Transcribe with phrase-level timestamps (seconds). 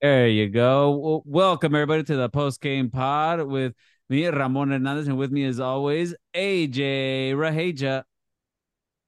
[0.00, 0.92] There you go.
[0.92, 3.74] Well, welcome everybody to the post game pod with
[4.08, 8.04] me, Ramon Hernandez, and with me as always, AJ Raheja.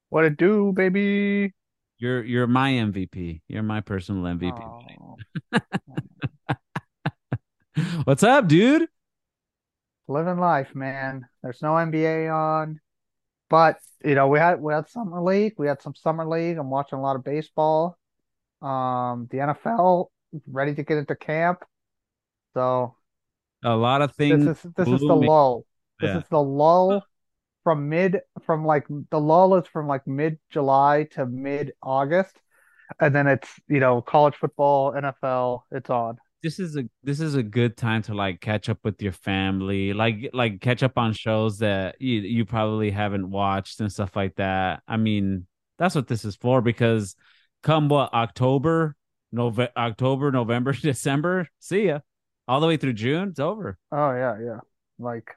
[0.09, 1.55] What it do, baby?
[1.99, 3.43] You're you're my MVP.
[3.47, 4.61] You're my personal MVP.
[8.05, 8.89] What's up, dude?
[10.11, 11.27] living life, man.
[11.43, 12.81] There's no NBA on,
[13.49, 15.55] but you know we had we had summer league.
[15.57, 16.59] We had some summer league.
[16.59, 17.97] I'm watching a lot of baseball.
[18.61, 20.07] Um, the NFL
[20.47, 21.65] ready to get into camp.
[22.55, 22.97] So
[23.65, 24.45] A lot of things.
[24.45, 25.65] this is this is the lull.
[26.01, 26.19] This Yeah.
[26.19, 27.05] is the lull
[27.65, 32.37] from mid from like the lull is from like mid July to mid August,
[33.01, 35.65] and then it's you know college football, NFL.
[35.71, 36.19] It's on.
[36.43, 39.93] This is a this is a good time to like catch up with your family,
[39.93, 44.37] like like catch up on shows that you you probably haven't watched and stuff like
[44.37, 44.83] that.
[44.89, 45.47] I mean,
[45.79, 47.15] that's what this is for because
[47.63, 48.97] come what October,
[49.33, 52.01] November, October, November, December, see ya.
[52.49, 53.79] All the way through June, it's over.
[53.93, 54.61] Oh yeah, yeah.
[54.99, 55.31] Like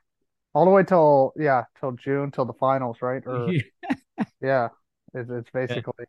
[0.54, 3.24] all the way till yeah, till June, till the finals, right?
[3.26, 3.50] Or
[4.42, 4.70] yeah,
[5.14, 6.06] it's it's basically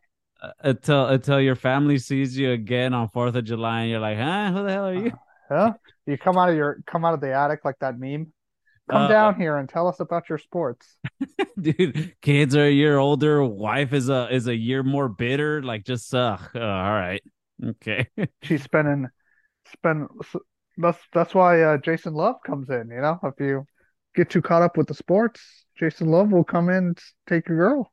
[0.59, 4.51] until until your family sees you again on Fourth of July, and you're like, huh,
[4.51, 5.11] who the hell are you?
[5.11, 5.15] uh,
[5.49, 5.73] huh?
[6.05, 8.31] You come out of your come out of the attic like that meme.
[8.89, 10.97] Come Uh, down here and tell us about your sports.
[11.59, 13.43] dude, kids are a year older.
[13.43, 15.63] Wife is a is a year more bitter.
[15.63, 17.21] Like, just uh, uh all right,
[17.63, 18.07] okay.
[18.43, 19.07] She's spending
[19.71, 20.07] spend
[20.77, 23.19] that's that's why uh, Jason Luv comes in, you know?
[23.23, 23.65] If you
[24.15, 25.41] get too caught up with the sports,
[25.77, 27.91] Jason Luv will come in and take your girl.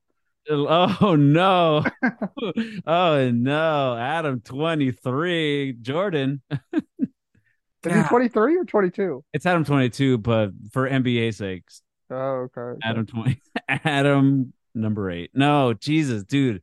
[0.51, 1.85] Oh no,
[2.87, 6.43] oh no, Adam twenty three, Jordan.
[7.85, 9.25] Is he 23 or 22?
[9.33, 12.81] it's Adam twenty two, but for NBA sakes, Oh, okay, okay.
[12.83, 15.31] Adam twenty, Adam number eight.
[15.35, 16.63] No, Jesus, dude.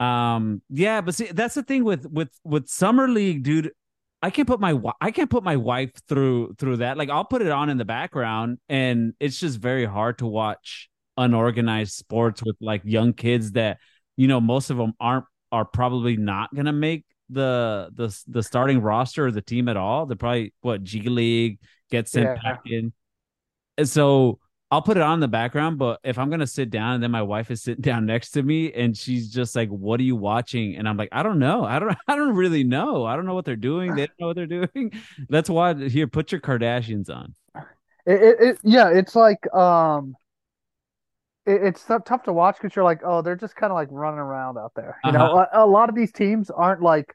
[0.00, 3.72] Um, yeah, but see, that's the thing with with with summer league, dude.
[4.22, 6.96] I can't put my I can't put my wife through through that.
[6.96, 10.88] Like I'll put it on in the background, and it's just very hard to watch
[11.16, 13.78] unorganized sports with like young kids that
[14.16, 18.80] you know most of them aren't are probably not gonna make the the the starting
[18.80, 20.06] roster or the team at all.
[20.06, 21.58] They're probably what G League
[21.90, 22.92] gets sent back in
[23.78, 24.40] and so
[24.70, 27.10] I'll put it on in the background, but if I'm gonna sit down and then
[27.10, 30.16] my wife is sitting down next to me and she's just like, "What are you
[30.16, 31.64] watching?" and I'm like, "I don't know.
[31.64, 31.96] I don't.
[32.08, 33.04] I don't really know.
[33.06, 33.94] I don't know what they're doing.
[33.94, 34.92] They don't know what they're doing."
[35.28, 37.34] That's why here, put your Kardashians on.
[38.06, 40.16] It, it, it yeah, it's like um
[41.46, 44.20] it, it's tough to watch because you're like, oh, they're just kind of like running
[44.20, 44.98] around out there.
[45.04, 45.28] You Uh huh.
[45.28, 47.14] know, a, a lot of these teams aren't like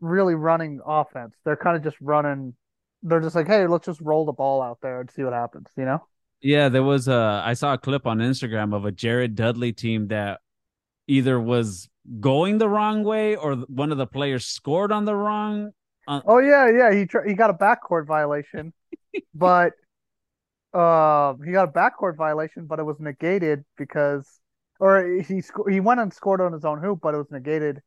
[0.00, 1.34] really running offense.
[1.44, 2.54] They're kind of just running.
[3.02, 5.68] They're just like, hey, let's just roll the ball out there and see what happens.
[5.76, 6.06] You know?
[6.40, 7.42] Yeah, there was a.
[7.44, 10.40] I saw a clip on Instagram of a Jared Dudley team that
[11.06, 11.88] either was
[12.20, 15.70] going the wrong way or one of the players scored on the wrong.
[16.06, 16.92] Uh, Oh yeah, yeah.
[16.94, 18.72] He tr he got a backcourt violation,
[19.34, 19.72] but
[20.74, 24.40] um, he got a backcourt violation, but it was negated because,
[24.78, 27.80] or he sc he went and scored on his own hoop, but it was negated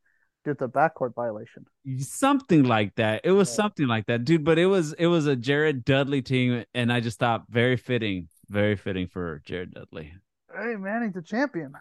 [0.43, 1.65] due to the backcourt violation.
[1.99, 3.21] something like that.
[3.23, 3.55] It was Yeah.
[3.55, 4.43] something like that, dude.
[4.43, 8.27] But it was it was a Jared Dudley team, and I just thought very fitting,
[8.49, 10.13] very fitting for Jared Dudley.
[10.53, 11.73] Hey man, he's a champion.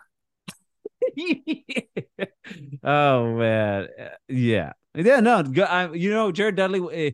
[2.85, 3.89] oh man,
[4.29, 5.21] yeah, yeah.
[5.21, 7.11] No, I, you know, Jared Dudley, eh,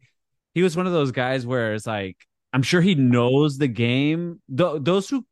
[0.54, 2.16] he was one of those guys where it's like
[2.52, 4.40] I'm sure he knows the game.
[4.54, 5.26] Th- those who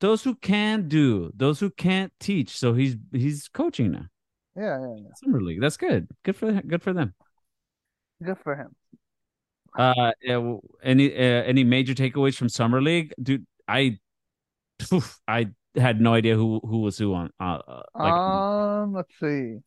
[0.00, 2.56] those who can do, those who can't teach.
[2.58, 4.06] So he's he's coaching now.
[4.56, 5.08] Yeah, yeah, yeah.
[5.22, 5.60] Summer league.
[5.60, 6.08] That's good.
[6.24, 7.14] Good for good for them.
[8.22, 8.74] Good for him.
[9.76, 10.12] Uh,
[10.82, 13.46] any uh, any major takeaways from summer league, dude?
[13.68, 13.98] I
[14.92, 19.12] oof, I had no idea who who was who on uh, uh like Um, let's
[19.20, 19.58] see.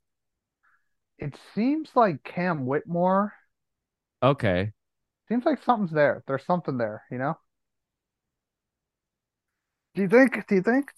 [1.17, 3.33] It seems like Cam Whitmore.
[4.21, 4.71] okay
[5.29, 6.23] Seems like something's there.
[6.27, 7.35] There's something there, you know?
[9.95, 10.45] Do you think?
[10.47, 10.91] Do you think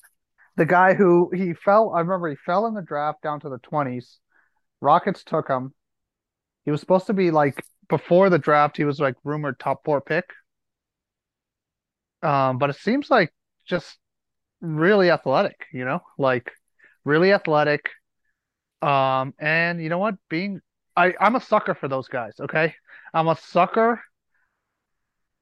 [0.58, 1.94] the guy who he fell?
[1.96, 4.18] I remember he fell in the draft down to the 20s.
[4.82, 5.74] Rockets took him.
[6.66, 10.02] He was supposed to be like before the draft, he was like rumored top four
[10.02, 10.26] pick.
[12.28, 13.34] Um, but it seems like
[13.66, 13.98] just
[14.60, 16.02] really athletic, you know?
[16.18, 16.52] Like
[17.06, 17.90] really athletic.
[18.82, 20.16] Um, and you know what?
[20.30, 20.60] Being
[20.98, 22.76] I I'm a sucker for those guys, okay?
[23.14, 24.02] I'm a sucker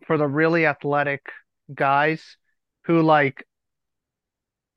[0.06, 1.26] for the really athletic
[1.74, 2.38] guys
[2.84, 3.44] who like,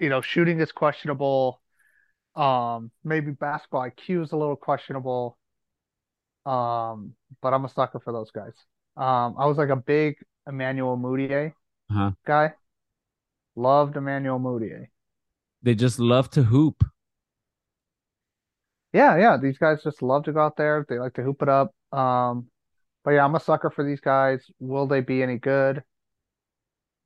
[0.00, 1.60] you know, shooting is questionable.
[2.34, 5.36] Um, maybe basketball IQ is a little questionable.
[6.46, 7.12] Um,
[7.42, 8.54] but I'm a sucker for those guys.
[8.96, 10.16] Um, I was like a big
[10.46, 11.52] Emmanuel Mudiay
[11.90, 12.54] huh guy.
[13.56, 14.88] Loved Emmanuel Mudiay.
[15.62, 16.84] they just love to hoop
[18.92, 19.36] Yeah, yeah.
[19.36, 20.84] These guys just love to go out there.
[20.88, 21.74] They like to hoop it up.
[21.92, 22.46] Um,
[23.04, 24.44] but yeah, I'm a sucker for these guys.
[24.58, 25.82] Will they be any good?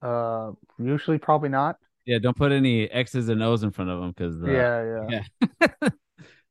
[0.00, 1.76] Uh, usually probably not.
[2.06, 5.23] Yeah, don't put any X's and O's in front of them because uh, Yeah, yeah.
[5.61, 5.88] yeah,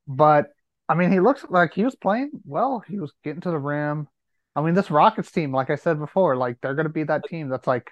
[0.08, 0.48] But
[0.90, 2.84] I mean, he looks like he was playing well.
[2.88, 4.08] He was getting to the rim.
[4.56, 7.24] I mean, this Rockets team, like I said before, like they're going to be that
[7.26, 7.90] team that's like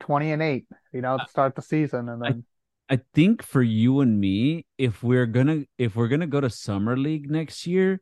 [0.00, 2.44] 20 and 8, you know, to start the season and I then
[2.88, 6.96] I think for you and me, if we're gonna if we're gonna go to summer
[6.96, 8.00] league next year,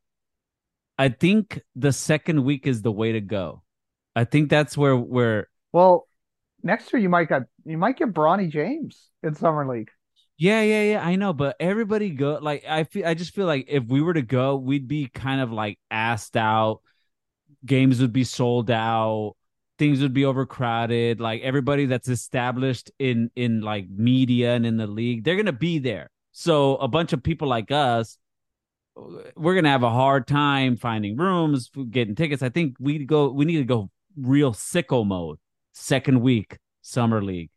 [0.99, 3.63] I think the second week is the way to go.
[4.15, 6.09] I think that's where where well,
[6.63, 9.91] next year you might get you might get Bronny James in summer league.
[10.37, 13.67] yeah yeah yeah I know, but everybody go like I feel I just feel like
[13.69, 16.81] if we were to go, we'd be kind of like asked out.
[17.65, 19.37] Games would be sold out.
[19.79, 21.21] Things would be overcrowded.
[21.21, 25.79] Like everybody that's established in in like media and in the league, they're gonna be
[25.79, 26.11] there.
[26.33, 28.19] So a bunch of people like us
[29.37, 32.43] we're gonna have a hard time finding rooms, getting tickets.
[32.43, 33.29] I think we go.
[33.29, 35.39] We need to go real sicko mode.
[35.73, 37.51] Second week summer league,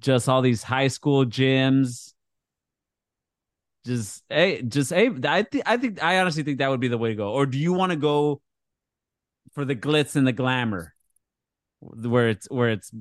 [0.00, 2.12] just all these high school gyms.
[3.86, 5.10] Just hey, just hey.
[5.24, 7.30] I think I think I honestly think that would be the way to go.
[7.30, 8.40] Or do you want to go
[9.58, 10.94] for the glitz and the glamour,
[11.80, 12.92] where it's where it's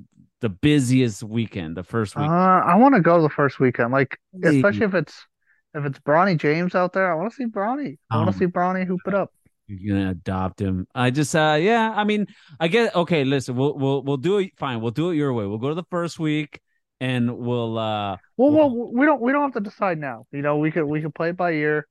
[0.42, 2.32] the busiest weekend, the first Uh, week?
[2.32, 5.26] I want to go the first weekend, like especially if it's
[5.74, 7.12] if it's Bronny James out there.
[7.12, 7.98] I want to see Bronny.
[8.10, 9.32] I want to Um, see Bronny hoop it up.
[9.68, 10.88] You're gonna adopt him.
[10.96, 12.26] I just uh yeah, I mean,
[12.60, 14.82] I get okay, listen, we'll we'll we'll do it fine.
[14.82, 15.46] We'll do it your way.
[15.46, 16.62] We'll go to the first week
[17.02, 20.26] and we'll uh Well, we'll, well, we don't we don't have to decide now.
[20.32, 21.86] You know, we could we could play it by ear.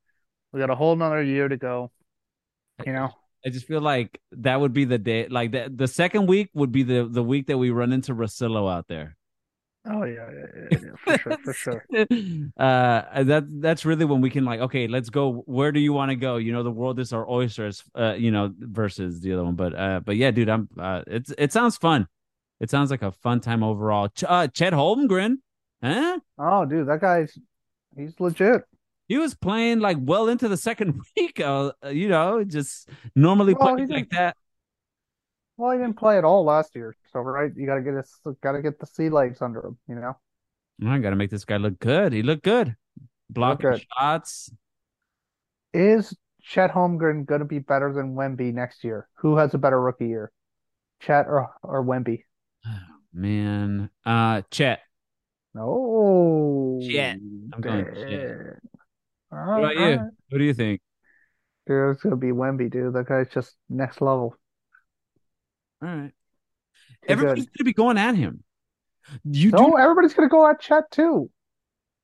[0.52, 1.92] We got a whole another year to go.
[2.84, 3.10] You know.
[3.46, 6.72] I just feel like that would be the day like the the second week would
[6.72, 9.16] be the the week that we run into Rosillo out there.
[9.88, 11.84] Oh yeah, yeah, yeah, yeah, for sure, for sure.
[12.56, 16.10] uh that that's really when we can like okay let's go where do you want
[16.10, 19.44] to go you know the world is our oysters uh you know versus the other
[19.44, 22.08] one but uh but yeah dude i'm uh it's it sounds fun
[22.58, 25.36] it sounds like a fun time overall Ch- uh chet holmgren
[25.82, 27.38] huh Oh, dude, that guy's
[27.96, 28.62] he's legit.
[29.08, 33.74] He was playing like well into the second week uh you know just normally Well,
[33.74, 34.36] playing like that
[35.56, 36.94] Well, he didn't play at all last year.
[37.12, 39.78] So right, you gotta get his gotta get the sea legs under him.
[39.88, 40.16] You know.
[40.86, 42.76] i gotta make this guy look good he looked good Look
[43.30, 43.84] blocking good.
[43.98, 44.50] shots
[45.72, 49.08] Is Chet Holmgren gonna be better than Wemby next year?
[49.18, 50.32] Who has a better rookie year,
[51.00, 52.24] Chet or or Wemby?
[53.12, 54.80] man uh chet
[55.54, 57.18] No, Chet.
[57.52, 58.58] I'm going Chet.
[59.30, 59.38] Dang.
[59.40, 60.10] All what about all you right.
[60.30, 60.80] what do you think
[61.66, 62.94] Dude, it's gonna be Wemby, dude.
[62.94, 64.36] That guy's just next level.
[65.82, 66.12] all right
[67.02, 67.50] Too everybody's good.
[67.50, 68.42] going to be going at him.
[69.24, 71.30] You do No, everybody's gonna go at Chet too.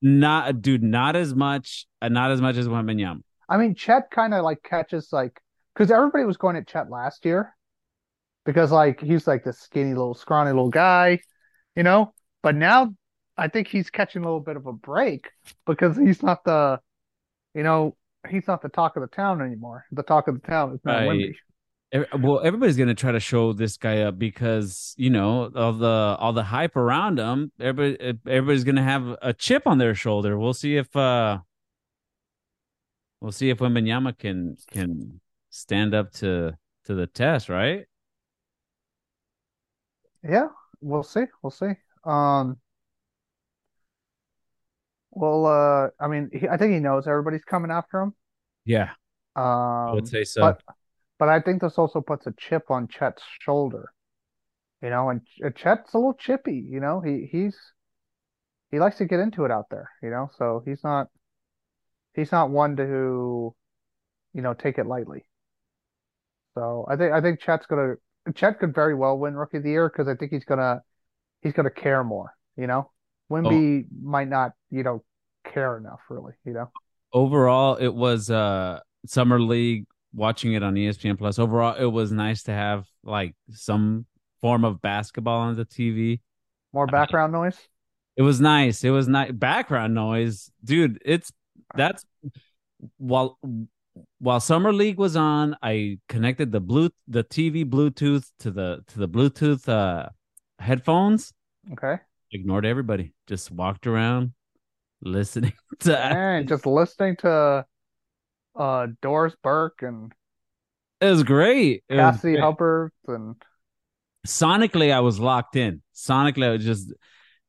[0.01, 3.23] not, dude, not as much, uh, not as much as Wembanyama.
[3.49, 5.41] I mean, Chet kind of like catches like
[5.75, 7.55] because everybody was going at Chet last year
[8.45, 11.21] because like he's like this skinny little scrawny little guy,
[11.77, 12.15] you know.
[12.43, 12.95] But now
[13.37, 15.31] I think he's catching a little bit of a break
[15.67, 16.81] because he's not the,
[17.55, 17.97] you know,
[18.29, 19.85] he's not the talk of the town anymore.
[19.93, 21.09] The talk of the town is now Right.
[21.09, 21.35] Wemby.
[21.93, 25.75] Ev- Well, everybody's going to try to show this guy up because you know all
[25.75, 27.53] the all the hype around him.
[27.61, 30.39] Everybody, everybody's going to have a chip on their shoulder.
[30.39, 31.41] We'll see if uh,
[33.21, 35.21] we'll see if Wembanyama can can
[35.51, 37.85] stand up to to the test, right?
[40.25, 40.49] Yeah,
[40.81, 41.25] we'll see.
[41.43, 41.73] We'll see.
[42.05, 42.57] Um,
[45.13, 48.15] well, uh, I mean, he, I think he knows everybody's coming after him.
[48.65, 48.91] Yeah,
[49.87, 50.55] I would Um, say so.
[50.55, 50.63] but
[51.19, 53.93] but I think this also puts a chip on Chet's shoulder,
[54.83, 57.01] you know, and Ch- Chet's a little chippy, you know.
[57.03, 57.59] He he's
[58.73, 60.29] he likes to get into it out there, you know.
[60.37, 61.09] So he's not
[62.15, 63.55] he's not one to,
[64.35, 65.27] you know, take it lightly.
[66.55, 67.95] So I think I think Chet's gonna
[68.35, 70.83] Chet could very well win Rookie of the Year because I think he's gonna
[71.43, 72.92] he's gonna care more, you know.
[73.33, 75.03] Oh, Wemby might not, you know,
[75.53, 76.71] care enough really, you know.
[77.13, 79.87] overall, it was uh summer league.
[80.15, 81.39] Watching it on ESPN Plus.
[81.39, 84.05] Overall, it was nice to have like some
[84.43, 86.21] form of basketball on the TV.
[86.75, 87.57] More background noise.
[88.17, 88.85] It was nice.
[88.85, 89.33] It was nice.
[89.33, 91.01] Background noise, dude.
[91.03, 91.33] It's
[91.75, 92.05] that's
[92.99, 93.39] while
[94.19, 98.99] while summer league was on, I connected the blue the TV Bluetooth to the to
[98.99, 100.11] the Bluetooth uh
[100.59, 101.33] headphones.
[101.73, 102.03] Okay.
[102.33, 103.13] Ignored everybody.
[103.27, 104.33] Just walked around
[105.03, 105.99] listening to.
[105.99, 107.67] And just listening to
[108.57, 110.13] uh Doris Burke and
[111.01, 111.85] It was great.
[111.89, 112.37] It Cassie.
[112.37, 113.37] Hubbarth and
[114.27, 115.83] Sonically, I was locked in.
[115.95, 116.93] Sonically, I was just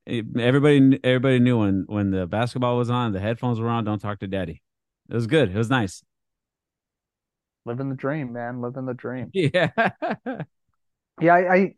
[0.08, 3.86] everybody everybody knew when when the basketball was on, the headphones were on.
[3.86, 4.62] Don't talk to daddy.
[5.10, 5.50] It was good.
[5.50, 6.04] It was nice.
[7.66, 9.30] living the dream, man, living the dream.
[9.34, 9.70] Yeah.
[11.22, 11.74] Yeah, I, I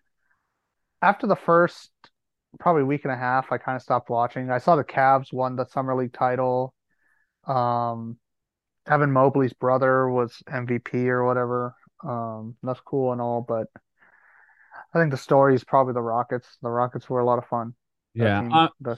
[1.02, 1.92] after the first
[2.60, 4.50] probably a week and a half, I kind of stopped watching.
[4.50, 6.74] I saw the Cavs won the summer league title.
[7.48, 8.18] Um,
[8.88, 11.76] Evan Mobley's brother was MVP or whatever.
[12.04, 13.68] Um, that's cool and all, but
[14.94, 16.58] I think the story is probably the Rockets.
[16.62, 17.74] The Rockets were a lot of fun.
[18.14, 18.42] Yeah.
[18.42, 18.98] team, Uh, the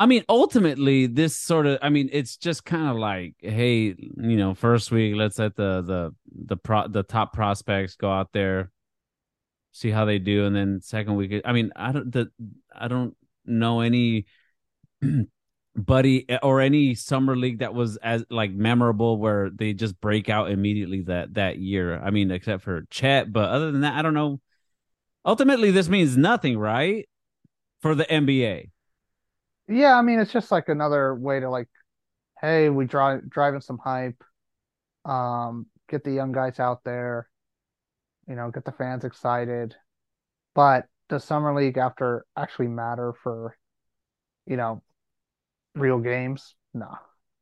[0.00, 4.36] I mean, ultimately, this sort of, I mean, it's just kind of like, hey, you
[4.36, 6.14] know, first week, let's let the the
[6.46, 8.70] the pro the top prospects go out there,
[9.72, 12.30] see how they do, and then second week, I mean, I don't the
[12.74, 14.26] I don't know any
[15.76, 20.50] buddy or any summer league that was as like memorable where they just break out
[20.50, 22.00] immediately that that year.
[22.00, 24.40] I mean, except for Chet, but other than that, I don't know.
[25.24, 27.08] Ultimately, this means nothing, right?
[27.82, 28.70] For the NBA.
[29.68, 31.68] yeah, I mean, it's just like another way to like,
[32.40, 34.22] hey, we drive driving some hype,
[35.04, 37.28] um, get the young guys out there,
[38.28, 39.74] you know, get the fans excited.
[40.54, 43.56] But does summer league after actually matter for,
[44.46, 44.82] you know,
[45.74, 46.54] real games?
[46.74, 46.90] No.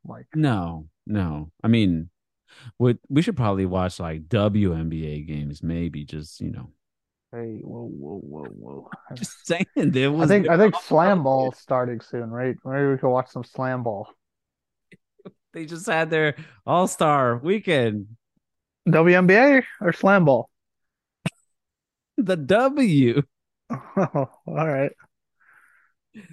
[0.07, 1.51] Like, No, no.
[1.65, 2.11] I mean,
[2.79, 6.71] we we should probably watch like WNBA games, maybe just you know.
[7.33, 8.91] hey, whoa, whoa, whoa, whoa.
[9.15, 12.57] Just saying, it I think I think slam ball starting soon, right?
[12.65, 14.09] Maybe we could watch some slam ball.
[15.53, 18.09] They just had their All Star weekend.
[18.87, 20.51] WNBA or slam ball?
[22.17, 23.23] The W.
[23.71, 24.93] Oh, all right.
[26.15, 26.25] Is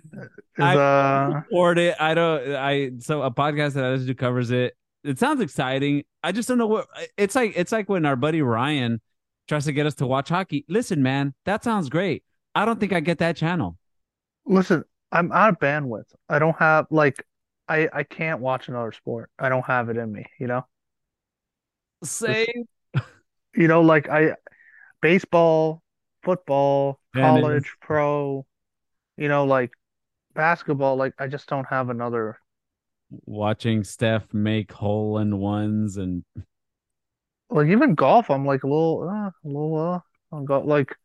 [0.60, 1.96] I uh record it.
[2.00, 2.56] I don't.
[2.56, 4.76] I so a podcast that I listen to covers it.
[5.04, 6.04] It sounds exciting.
[6.24, 6.88] I just don't know what
[7.18, 7.54] it's like.
[7.56, 9.02] It's like when our buddy Ryan
[9.48, 10.64] tries to get us to watch hockey.
[10.70, 12.24] Listen, man, that sounds great.
[12.56, 13.78] I don't think I get that channel.
[14.46, 16.14] listen, I'm out of bandwidth.
[16.30, 17.26] I don't have like
[17.68, 19.30] I I can't watch another sport.
[19.38, 20.66] I don't have it in me, you know?
[22.04, 22.48] Say
[23.56, 24.36] You know, like I
[25.04, 25.84] baseball,
[26.24, 28.46] football, college, pro,
[29.18, 29.70] you know, like
[30.34, 32.40] basketball, like I just don't have another
[33.26, 36.24] watching Steph make hole in ones and
[37.52, 40.96] like even golf, I'm like a little uh, a little uh on golf like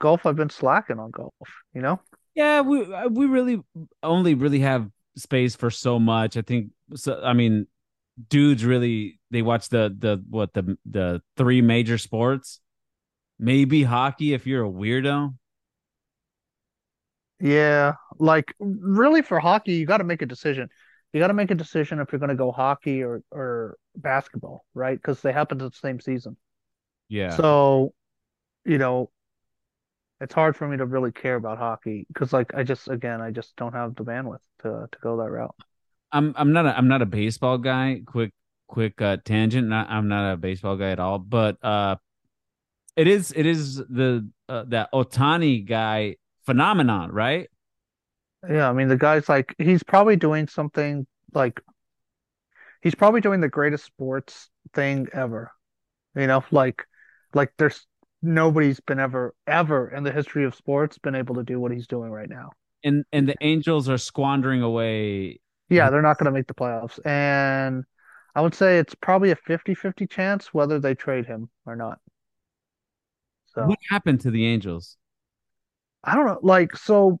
[0.00, 1.32] golf I've been slacking on golf,
[1.74, 2.00] you know?
[2.34, 3.62] yeah, we we really
[4.02, 6.36] only really have space for so much.
[6.36, 6.70] I think.
[6.94, 7.66] So I mean,
[8.28, 12.60] dudes really they watch the the what the the three major sports.
[13.42, 15.34] Maybe hockey if you're a weirdo.
[17.40, 20.68] Yeah, like really for hockey, you got to make a decision.
[21.12, 24.64] You got to make a decision if you're going to go hockey or or basketball,
[24.74, 24.96] right?
[24.96, 26.36] Because they happen to the same season.
[27.08, 27.30] Yeah.
[27.30, 27.94] So,
[28.64, 29.10] you know,
[30.20, 33.32] it's hard for me to really care about hockey because, like, I just again, I
[33.32, 35.56] just don't have the bandwidth to to go that route.
[36.12, 38.02] I'm I'm not a I'm not a baseball guy.
[38.06, 38.30] Quick
[38.68, 39.66] quick uh, tangent.
[39.66, 41.18] Not, I'm not a baseball guy at all.
[41.18, 41.96] But uh,
[42.96, 47.48] it is it is the uh, that Ohtani guy phenomenon, right?
[48.48, 51.60] Yeah, I mean, the guy's like he's probably doing something like
[52.80, 55.52] he's probably doing the greatest sports thing ever.
[56.14, 56.84] You know, like
[57.34, 57.86] like there's
[58.20, 61.86] nobody's been ever ever in the history of sports been able to do what he's
[61.86, 62.50] doing right now.
[62.84, 65.40] And and the Angels are squandering away.
[65.68, 66.98] Yeah, they're not going to make the playoffs.
[67.06, 67.84] And
[68.34, 71.98] I would say it's probably a fifty-fifty chance whether they trade him or not.
[73.54, 74.96] So What happened to the Angels?
[76.04, 76.38] I don't know.
[76.42, 77.20] Like, so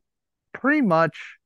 [0.52, 1.36] pretty much,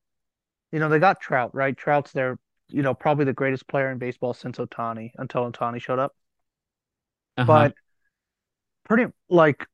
[0.73, 1.77] you know, they got Trout, right?
[1.77, 2.39] Trout's their,
[2.69, 6.15] you know, probably the greatest player in baseball since Ohtani until Ohtani showed up.
[7.37, 7.47] Uh-huh.
[7.47, 7.75] But
[8.85, 9.67] pretty like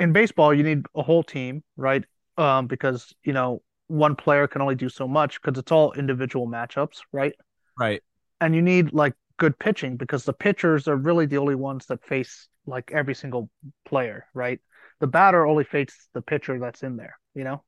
[0.00, 2.04] in baseball, you need a whole team, right?
[2.38, 6.46] Um, because, you know, one player can only do so much because it's all individual
[6.46, 7.34] matchups, right?
[7.78, 8.02] right.
[8.40, 12.04] And you need like good pitching because the pitchers are really the only ones that
[12.04, 13.50] face like every single
[13.84, 14.60] player, right?
[15.00, 17.62] The batter only faces the pitcher that's in there, you know?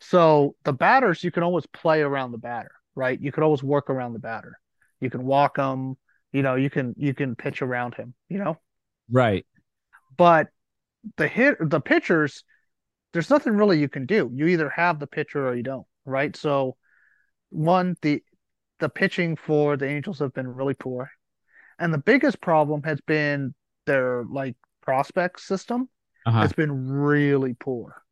[0.00, 3.20] So the batters, you can always play around the batter, right?
[3.20, 4.58] You could always work around the batter.
[5.00, 5.96] You can walk him,
[6.32, 8.56] you know, you can you can pitch around him, you know?
[9.10, 9.46] Right.
[10.16, 10.48] But
[11.16, 12.44] the hit the pitchers,
[13.12, 14.30] there's nothing really you can do.
[14.32, 16.34] You either have the pitcher or you don't, right?
[16.36, 16.76] So
[17.50, 18.22] one, the
[18.78, 21.10] the pitching for the Angels have been really poor.
[21.78, 23.54] And the biggest problem has been
[23.90, 25.88] their like prospect system
[26.26, 26.40] Uh-huh.
[26.42, 28.02] has been really poor.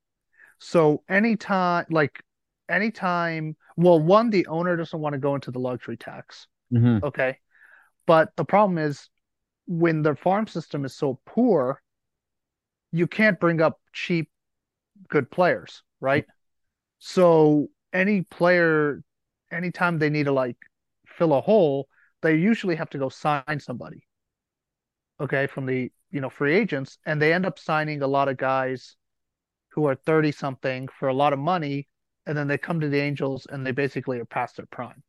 [0.59, 2.23] So anytime like
[2.69, 7.01] anytime well one the owner doesn't want to go into the luxury tax, Mhm.
[7.03, 7.39] okay?
[8.07, 9.11] But the problem is
[9.67, 11.83] when their farm system is so poor,
[12.93, 14.31] you can't bring up cheap
[15.09, 16.27] good players, right?
[17.01, 19.03] So any player
[19.53, 20.59] anytime they need to like
[21.07, 21.89] fill a hole,
[22.23, 24.08] they usually have to go sign somebody.
[25.21, 28.37] Okay, from the, you know, free agents, and they end up signing a lot of
[28.37, 28.97] guys
[29.71, 31.89] who are 30 something for a lot of money,
[32.27, 35.03] and then they come to the Angels and they basically are past their prime.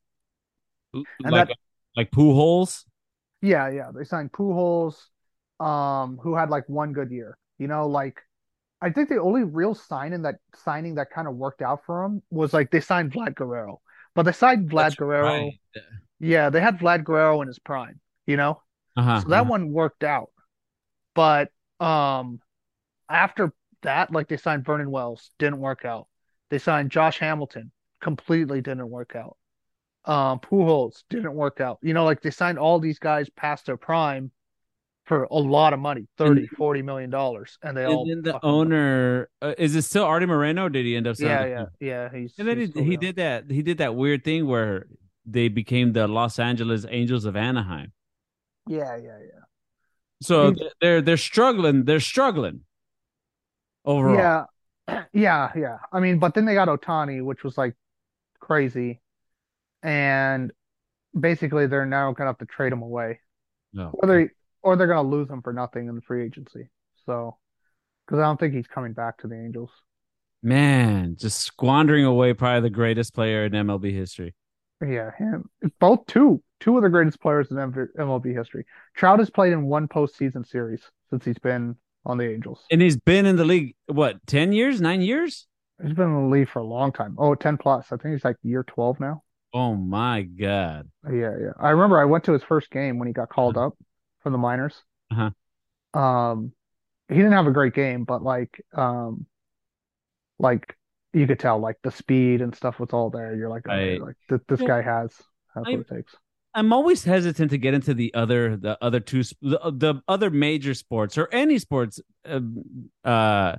[0.93, 1.57] And like that,
[1.95, 2.85] like Pujols.
[3.41, 4.95] yeah, yeah, they signed Pujols,
[5.59, 7.37] um, who had like one good year.
[7.57, 8.21] You know, like
[8.81, 12.03] I think the only real sign in that signing that kind of worked out for
[12.03, 13.81] him was like they signed Vlad Guerrero,
[14.15, 15.25] but they signed Vlad That's Guerrero.
[15.25, 15.51] right.
[16.19, 18.61] Yeah, they had Vlad Guerrero in his prime, you know,
[18.99, 19.21] Uh-huh.
[19.21, 19.49] so that uh-huh.
[19.49, 20.29] one worked out.
[21.15, 22.39] But um,
[23.09, 26.07] after that, like they signed Vernon Wells, didn't work out.
[26.49, 29.37] They signed Josh Hamilton, completely didn't work out.
[30.05, 31.79] Um, Pujols didn't work out.
[31.81, 34.31] You know, like they signed all these guys past their prime
[35.05, 38.21] for a lot of money, And 30, 40 million dollars, and they and all then
[38.21, 40.69] the owner uh, is it still Arte Moreno?
[40.69, 42.09] Did he end up yeah, yeah, yeah.
[42.13, 43.49] He's And then he's he, he did that.
[43.49, 44.85] He did that weird thing where
[45.25, 47.91] they became the Los Angeles Angels of Anaheim.
[48.69, 49.17] Yeah, yeah,
[50.21, 50.53] So yeah.
[50.53, 51.85] th- they're they're struggling.
[51.85, 52.61] They're struggling
[53.83, 54.15] overall.
[54.15, 54.45] Yeah,
[55.13, 55.77] yeah, yeah.
[55.91, 57.75] I mean, but then they got Ohtani, which was like
[58.39, 59.01] crazy,
[59.83, 60.51] and
[61.19, 63.19] basically they're now gonna have to trade him away,
[63.73, 63.89] No.
[63.93, 64.29] or they
[64.61, 66.69] or they're gonna lose him for nothing in the free agency.
[67.05, 67.37] So,
[68.05, 69.71] because I don't think he's coming back to the Angels.
[70.43, 74.35] Man, just squandering away probably the greatest player in MLB history.
[74.81, 75.49] Yeah, him.
[75.79, 78.65] Both two, two of the greatest players in MLB history.
[78.95, 82.63] Trout has played in one postseason series since he's been on the Angels.
[82.71, 85.47] And he's been in the league what, 10 years, 9 years?
[85.81, 87.15] He's been in the league for a long time.
[87.17, 87.87] Oh, 10 plus.
[87.91, 89.23] I think he's like year 12 now.
[89.53, 90.89] Oh my god.
[91.05, 91.51] Yeah, yeah.
[91.59, 93.75] I remember I went to his first game when he got called up
[94.21, 94.75] from the minors.
[95.11, 95.99] Uh-huh.
[95.99, 96.53] Um,
[97.07, 99.25] he didn't have a great game, but like, um,
[100.37, 100.75] like
[101.13, 103.35] you could tell, like the speed and stuff was all there.
[103.35, 103.99] You're like, okay, Right.
[103.99, 105.11] like th this Yeah, guy has
[105.55, 106.13] has what I'm it takes.
[106.55, 110.73] I'm always hesitant to get into the other the other two the, the other major
[110.73, 112.63] sports or any sports um,
[113.03, 113.55] uh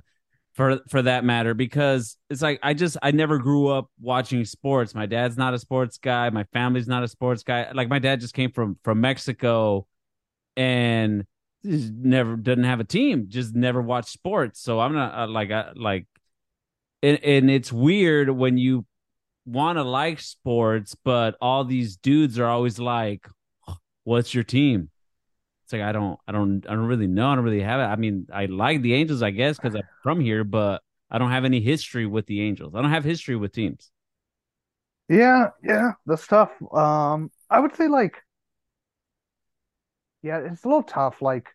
[0.55, 4.95] for for that matter because it's like I just I never grew up watching sports.
[4.95, 7.71] My dad's not a sports guy, my family's not a sports guy.
[7.73, 9.87] Like my dad just came from from Mexico
[10.57, 11.25] and
[11.63, 14.61] just never didn't have a team, just never watched sports.
[14.61, 16.07] So I'm not uh, like I like
[17.03, 18.85] and, and it's weird when you
[19.45, 23.27] want to like sports, but all these dudes are always like,
[24.03, 24.89] "What's your team?"
[25.63, 27.29] It's like I don't, I don't, I don't really know.
[27.29, 27.83] I don't really have it.
[27.83, 31.31] I mean, I like the Angels, I guess, because I'm from here, but I don't
[31.31, 32.75] have any history with the Angels.
[32.75, 33.91] I don't have history with teams.
[35.09, 36.51] Yeah, yeah, that's tough.
[36.73, 38.23] Um, I would say like,
[40.21, 41.21] yeah, it's a little tough.
[41.21, 41.49] Like,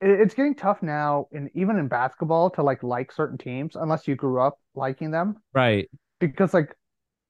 [0.00, 4.16] it's getting tough now, and even in basketball, to like like certain teams unless you
[4.16, 5.88] grew up liking them, Right,
[6.20, 6.76] because like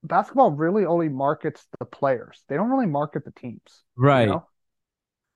[0.04, 2.44] basketball really only markets the players.
[2.48, 4.26] They don't really market the teams, you right.
[4.26, 4.46] know?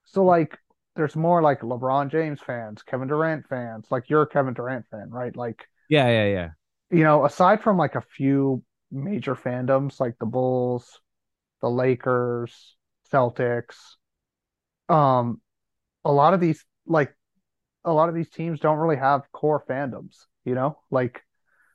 [0.04, 0.58] So like,
[0.96, 3.86] there's more like LeBron James fans, Kevin Durant fans.
[3.90, 5.36] Like, you're a Kevin Durant fan, right?
[5.36, 6.50] Like, Yeah, yeah, yeah.
[6.90, 11.00] you know, aside from like a few major fandoms like the Bulls,
[11.62, 12.76] the Lakers,
[13.12, 13.76] Celtics,
[14.88, 15.40] um,
[16.04, 17.14] a lot of these like
[17.84, 20.78] a lot of these teams don't really have core fandoms, you know?
[20.90, 21.22] Like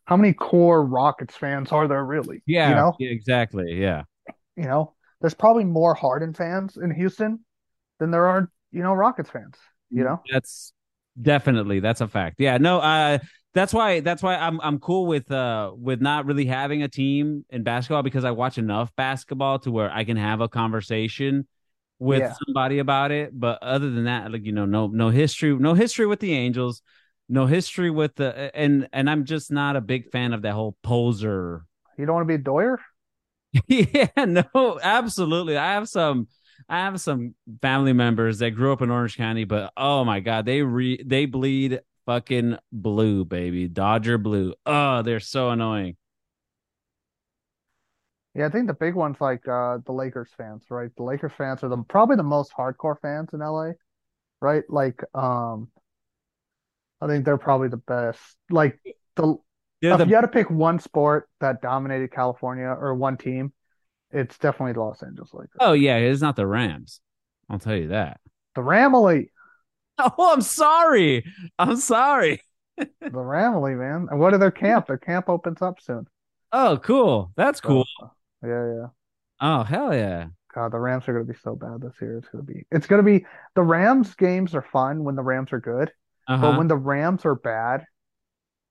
[0.05, 2.43] how many core Rockets fans are there really?
[2.45, 2.69] Yeah.
[2.69, 2.93] You know?
[2.99, 3.73] yeah, exactly.
[3.73, 4.03] Yeah.
[4.55, 7.39] You know, there's probably more Harden fans in Houston
[7.99, 9.55] than there are, you know, Rockets fans,
[9.89, 10.21] you know?
[10.31, 10.73] That's
[11.21, 12.37] definitely that's a fact.
[12.39, 13.19] Yeah, no, uh
[13.53, 17.45] that's why that's why I'm I'm cool with uh with not really having a team
[17.49, 21.47] in basketball because I watch enough basketball to where I can have a conversation
[21.99, 22.33] with Yeah.
[22.45, 23.37] somebody about it.
[23.37, 26.81] But other than that, like you know, no no history, no history with the Angels,
[27.27, 30.77] no history with the and and I'm just not a big fan of that whole
[30.83, 31.63] poser.
[31.97, 32.79] You don't want to be a doyer?
[33.67, 35.57] yeah, no, absolutely.
[35.57, 36.27] I have some
[36.67, 40.45] I have some family members that grew up in Orange County, but oh my god,
[40.45, 43.67] they re they bleed fucking blue, baby.
[43.67, 44.53] Dodger blue.
[44.65, 45.97] Oh, they're so annoying.
[48.35, 50.91] Yeah, I think the big ones like uh the Lakers fans, right?
[50.95, 53.75] The Lakers fans are the probably the most hardcore fans in LA,
[54.41, 54.63] right?
[54.69, 55.69] Like um
[57.01, 58.21] I think they're probably the best.
[58.49, 58.79] Like
[59.15, 59.37] the
[59.81, 63.53] They're if the you had to pick one sport that dominated California or one team,
[64.11, 65.57] it's definitely the Los Angeles Lakers.
[65.59, 67.01] Oh yeah, it's not the Rams.
[67.49, 68.19] I'll tell you that.
[68.53, 69.31] The Ramley,
[69.97, 71.25] Oh, I'm sorry.
[71.57, 72.41] I'm sorry.
[72.77, 74.07] the Ramley, man.
[74.09, 74.87] And what are their camp?
[74.87, 76.07] Their camp opens up soon.
[76.51, 77.31] Oh, cool.
[77.35, 77.85] That's cool.
[77.99, 78.11] So,
[78.43, 78.87] yeah, yeah.
[79.41, 80.29] Oh, hell yeah.
[80.53, 82.17] God, the Rams are gonna be so bad this year.
[82.17, 83.25] It's gonna be it's gonna be
[83.55, 85.91] the Rams games are fun when the Rams are good,
[86.39, 86.53] but Uh-huh.
[86.53, 87.85] when the Rams are bad,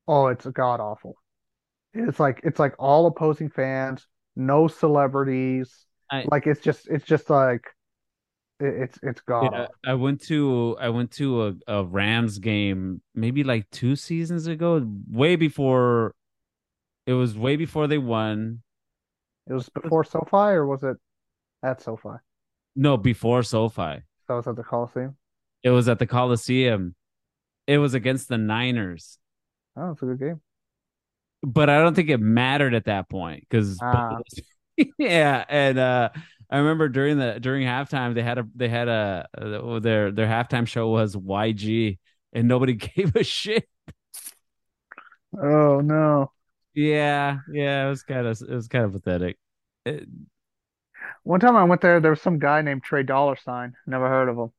[0.08, 1.16] oh, it's god awful.
[1.94, 5.86] It's like it's like all opposing fans, no celebrities.
[6.10, 7.64] I Like it's just it's just like
[8.60, 9.68] It, it's it's god Yeah.
[9.86, 14.84] I went to I went to a, a Rams game maybe like two seasons ago,
[15.10, 16.14] way before
[17.06, 18.62] it was way before they won.
[19.48, 20.96] It was before SoFi or was it
[21.62, 22.18] at SoFi?
[22.76, 24.02] No, before SoFi.
[24.28, 25.16] That was at the Coliseum.
[25.62, 26.94] It was at the Coliseum.
[27.66, 29.18] It was against the Niners.
[29.76, 30.40] Oh, it's a good game.
[31.42, 34.18] But I don't think it mattered at that point because Ah,
[34.98, 36.10] yeah, and uh
[36.50, 40.26] I remember during the during halftime they had a they had a uh, their their
[40.26, 41.98] halftime show was YG
[42.32, 43.68] and nobody gave a shit.
[45.40, 46.32] oh no.
[46.78, 49.36] Yeah, yeah, it was kind of it was kind of pathetic.
[49.84, 50.08] It-
[51.22, 53.76] One time I went there, there was some guy named Trey Dollar Sign.
[53.86, 54.52] Never heard of him.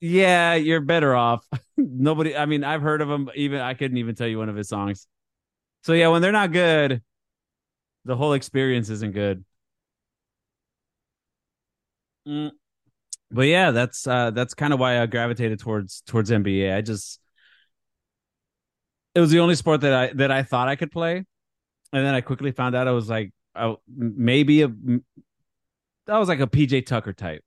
[0.00, 1.46] yeah, you're better off.
[1.76, 3.30] Nobody, I mean, I've heard of him.
[3.34, 5.06] Even I couldn't even tell you one of his songs.
[5.84, 7.02] So yeah, when they're not good,
[8.04, 9.44] the whole experience isn't good.
[12.26, 12.50] Mm.
[13.30, 16.76] But yeah, that's uh that's kind of why I gravitated towards towards NBA.
[16.76, 17.20] I just
[19.14, 21.24] it was the only sport that I that I thought I could play,
[21.92, 24.68] and then I quickly found out I was like, I, maybe a
[26.08, 27.42] I was like a PJ Tucker type.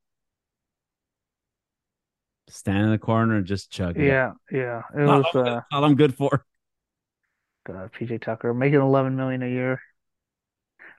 [2.50, 4.06] stand in the corner and just chug it.
[4.06, 4.84] Yeah, yeah.
[4.96, 6.46] It All was I'm, uh all I'm good for.
[7.66, 9.82] God, PJ Tucker making 11 million a year.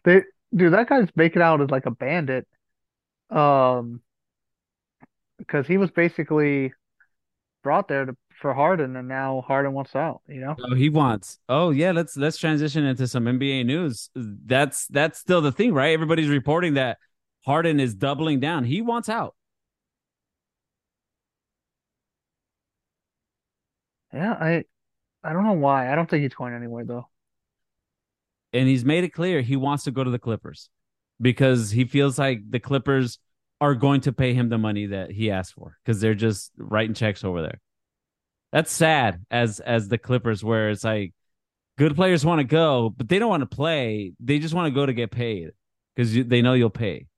[0.04, 0.22] They
[0.54, 2.46] dude, that guy's making out as like a bandit.
[3.30, 4.02] Um,
[5.38, 6.72] because he was basically
[7.62, 10.22] brought there to for Harden, and now Harden wants out.
[10.28, 10.58] You know?
[10.58, 11.38] Oh, he wants.
[11.48, 14.10] Oh yeah, let's let's transition into some NBA news.
[14.14, 15.92] That's that's still the thing, right?
[15.92, 16.98] Everybody's reporting that
[17.44, 18.64] Harden is doubling down.
[18.64, 19.34] He wants out.
[24.12, 24.64] Yeah, I
[25.22, 25.90] I don't know why.
[25.92, 27.08] I don't think he's going anywhere though.
[28.52, 30.68] and he's made it clear he wants to go to the Clippers
[31.20, 33.18] because he feels like the Clippers
[33.60, 36.94] are going to pay him the money that he asked for because they're just writing
[36.94, 37.60] checks over there.
[38.54, 41.12] That's sad as as the Clippers where it's like
[41.76, 44.12] good players want to go, but they don't want to play.
[44.20, 45.50] They just want to go to get paid
[45.96, 47.08] because they know you'll pay.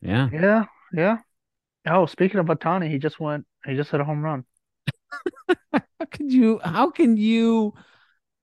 [0.00, 0.30] Yeah.
[0.32, 0.64] Yeah,
[0.94, 1.18] yeah.
[1.86, 3.44] Oh, speaking of Batani, he just went.
[3.66, 4.46] He just hit a home run.
[5.72, 7.74] How could you how can you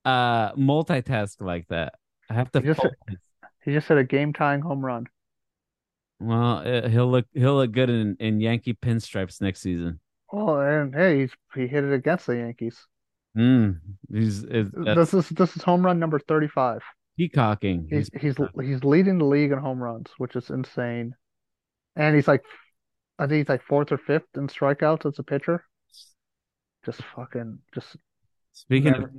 [0.04, 1.94] uh multitask like that?
[2.30, 2.92] I have to He just hit,
[3.64, 5.08] he just hit a game tying home run.
[6.20, 10.00] Well, uh, he'll look he'll look good in in Yankee pinstripes next season.
[10.32, 12.78] Oh, and hey, he's he hit it against the Yankees.
[13.36, 13.80] Mm,
[14.12, 16.82] he's is This is this is home run number 35.
[17.16, 17.86] peacocking.
[17.88, 18.68] He's He's he's peacocking.
[18.68, 21.14] he's leading the league in home runs, which is insane.
[21.96, 22.42] And he's like,
[23.18, 25.64] I think he's like fourth or fifth in strikeouts as a pitcher.
[26.84, 27.96] Just fucking, just
[28.52, 29.10] speaking of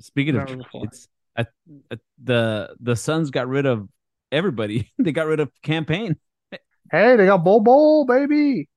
[0.00, 1.46] speaking of never trades, I,
[1.90, 3.88] I, the the Suns got rid of
[4.32, 4.90] everybody.
[4.98, 6.16] they got rid of Cam Payne.
[6.90, 8.68] Hey, they got Bol Bol, baby.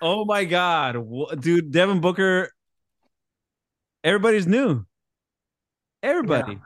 [0.00, 0.96] Oh my god,
[1.40, 1.70] dude!
[1.72, 2.50] Devin Booker.
[4.02, 4.84] Everybody's new.
[6.02, 6.10] Yeah.
[6.10, 6.58] Everybody.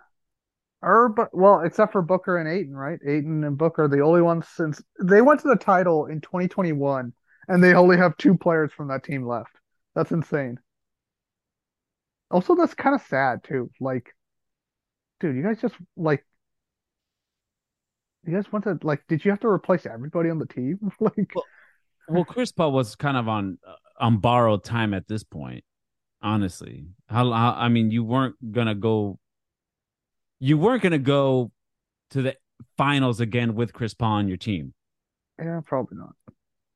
[0.82, 2.98] But well, except for Booker and Ayton, right?
[3.06, 7.12] Ayton and Booker are the only ones since they went to the title in 2021,
[7.48, 9.52] and they only have two players from that team left.
[9.94, 10.58] That's insane.
[12.30, 13.70] Also, that's kind of sad too.
[13.80, 14.14] Like,
[15.20, 16.26] dude, you guys just like
[18.24, 20.78] you guys went to like, did you have to replace everybody on the team?
[21.00, 21.44] Like, Well,
[22.08, 25.64] well, Chris Paul was kind of on uh, on borrowed time at this point.
[26.22, 29.18] Honestly, how, how I mean, you weren't gonna go.
[30.40, 31.52] You weren't gonna go
[32.10, 32.36] to the
[32.76, 34.74] finals again with Chris Paul on your team.
[35.38, 36.14] yeah, probably not.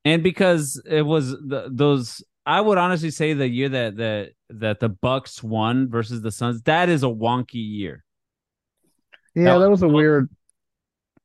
[0.05, 4.81] and because it was the, those i would honestly say the year that that that
[4.81, 8.05] the bucks won versus the suns that is a wonky year
[9.35, 10.29] Yeah, that that was, was a weird.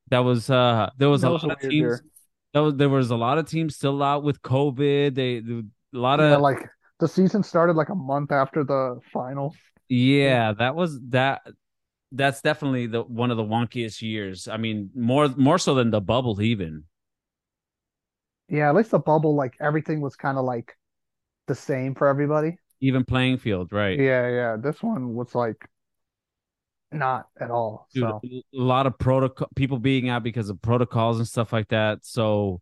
[0.09, 2.05] That was uh there was That a was lot of teams year.
[2.53, 5.53] that was, there was a lot of teams still out with covid they, they
[5.93, 6.59] a lot Yeah, of like
[6.99, 9.55] the season started like a month after the finals.
[9.89, 11.41] yeah that was that
[12.13, 16.01] that's definitely the one of the wonkiest years i mean more more so than the
[16.01, 16.83] bubble even
[18.49, 20.77] Yeah, at least the bubble, like everything was kind of like
[21.47, 22.57] the same for everybody.
[22.81, 24.55] even playing field right Yeah, yeah.
[24.57, 25.67] This one was like
[26.91, 27.88] not at all.
[27.93, 31.69] dude, So a lot of protocol people being out because of protocols and stuff like
[31.69, 32.00] that.
[32.06, 32.62] So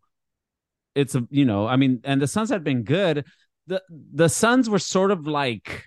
[0.95, 3.25] it's a you know, I mean, and the Suns had been good.
[3.67, 5.85] The the Suns were sort of like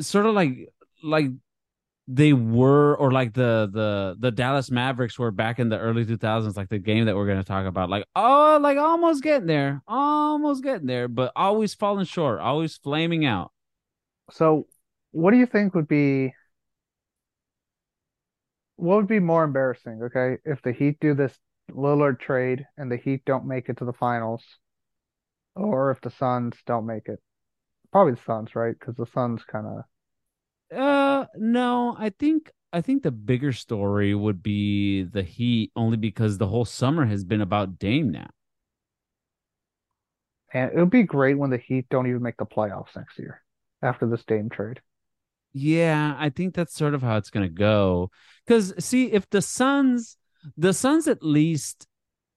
[0.00, 1.30] sort of like like
[2.08, 6.56] they were or like the the the Dallas Mavericks were back in the early 2000s
[6.56, 9.82] like the game that we're going to talk about like oh like almost getting there
[9.86, 13.52] almost getting there but always falling short always flaming out
[14.30, 14.66] so
[15.12, 16.34] what do you think would be
[18.76, 21.38] what would be more embarrassing, okay, if the Heat do this
[21.70, 24.42] Lillard trade and the Heat don't make it to the finals,
[25.54, 27.20] or if the Suns don't make it?
[27.92, 28.74] Probably the Suns, right?
[28.78, 30.76] Because the Suns kind of.
[30.76, 36.38] Uh, no, I think I think the bigger story would be the Heat, only because
[36.38, 38.30] the whole summer has been about Dame now.
[40.54, 43.42] And it would be great when the Heat don't even make the playoffs next year
[43.82, 44.80] after this Dame trade.
[45.52, 48.10] Yeah, I think that's sort of how it's gonna go.
[48.46, 50.16] Because see, if the Suns,
[50.56, 51.86] the Suns at least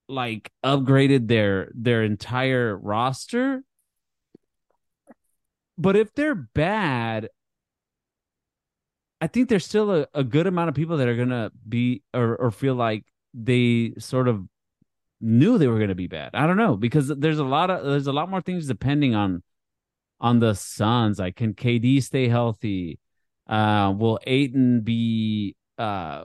[0.08, 3.62] like upgraded their their entire roster,
[5.78, 7.28] but if they're bad,
[9.20, 12.36] I think there's still a, a good amount of people that are gonna be or
[12.36, 14.46] or feel like they sort of
[15.20, 16.32] knew they were gonna be bad.
[16.34, 19.42] I don't know because there's a lot of there's a lot more things depending on
[20.20, 21.18] on the Suns.
[21.18, 23.00] Like, can KD stay healthy?
[23.46, 25.56] Uh, will Ayton be?
[25.78, 26.24] Uh,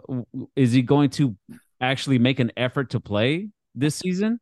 [0.55, 1.35] is he going to
[1.79, 4.39] actually make an effort to play this season?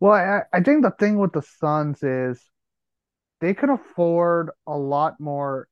[0.00, 2.40] Well, I, I think the thing with the Suns is
[3.40, 5.68] they can afford a lot more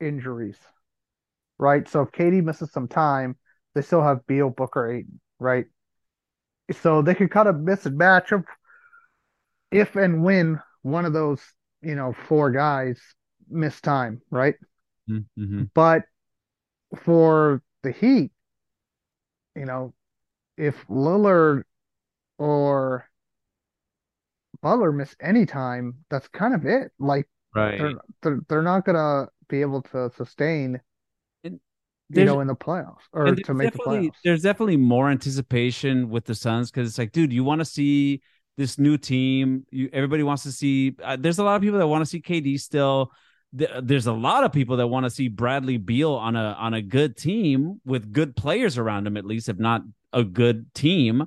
[0.00, 0.58] injuries,
[1.58, 1.88] right?
[1.88, 3.36] So if KD misses some time,
[3.74, 5.66] they still have Beal, Booker, Ayton, right?
[6.72, 8.44] So they could kind of miss a match of
[9.70, 11.40] if and when one of those,
[11.82, 12.98] you know, four guys
[13.48, 14.54] miss time, right?
[15.08, 15.64] Mm-hmm.
[15.74, 16.04] But
[17.02, 18.30] for the Heat,
[19.56, 19.94] you know,
[20.56, 21.64] if Lillard
[22.38, 23.08] or
[24.62, 26.92] Butler miss any time, that's kind of it.
[26.98, 27.28] Like
[27.78, 30.80] they're they're, they're not gonna be able to sustain,
[31.44, 31.60] And
[32.08, 34.12] you know, in the playoffs or to make the playoffs.
[34.24, 38.22] there's definitely more anticipation with the Suns because it's like, dude, you want to see
[38.56, 39.66] this new team.
[39.70, 40.96] You everybody wants to see.
[41.02, 43.10] Uh, there's a lot of people that want to see KD still.
[43.56, 46.74] Th- There's a lot of people that want to see Bradley Beal on a on
[46.74, 51.26] a good team with good players around him, at least if not a good team,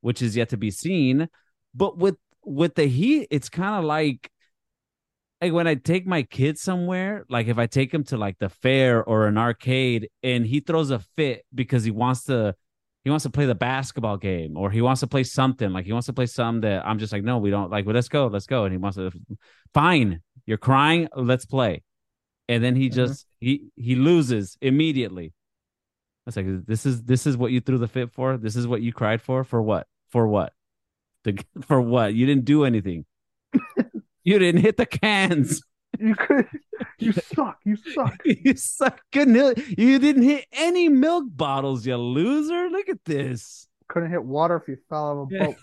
[0.00, 1.28] which is yet to be seen.
[1.74, 4.30] But with with the Heat, it's kind of like
[5.40, 8.48] like when I take my kid somewhere, like if I take him to like the
[8.48, 12.54] fair or an arcade and he throws a fit because he wants to
[13.04, 15.92] he wants to play the basketball game or he wants to play something like he
[15.92, 18.26] wants to play something that I'm just like no we don't like well, let's go
[18.28, 19.12] let's go and he wants to
[19.74, 21.82] fine you're crying let's play
[22.48, 25.32] and then he hmm just he he loses immediately
[26.26, 28.82] it's like this is this is what you threw the fit for this is what
[28.82, 30.52] you cried for for what for what
[31.24, 33.04] the, for what you didn't do anything
[34.24, 35.62] you didn't hit the cans
[35.98, 36.46] You could,
[36.98, 38.20] you suck, you suck.
[38.24, 39.00] you suck.
[39.12, 39.28] Good.
[39.78, 42.68] You didn't hit any milk bottles, you loser.
[42.68, 43.66] Look at this.
[43.88, 45.56] Couldn't hit water if you fell out of a boat.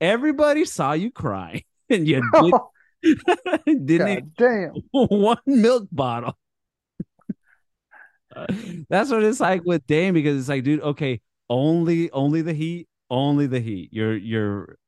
[0.00, 2.54] Everybody saw you cry, and you did,
[3.66, 4.72] didn't God damn.
[4.92, 6.36] one milk bottle.
[8.34, 8.46] Uh,
[8.88, 12.88] That's what it's like with Dame because it's like, dude, okay, only only the heat,
[13.10, 13.92] only the heat.
[13.92, 14.78] Your your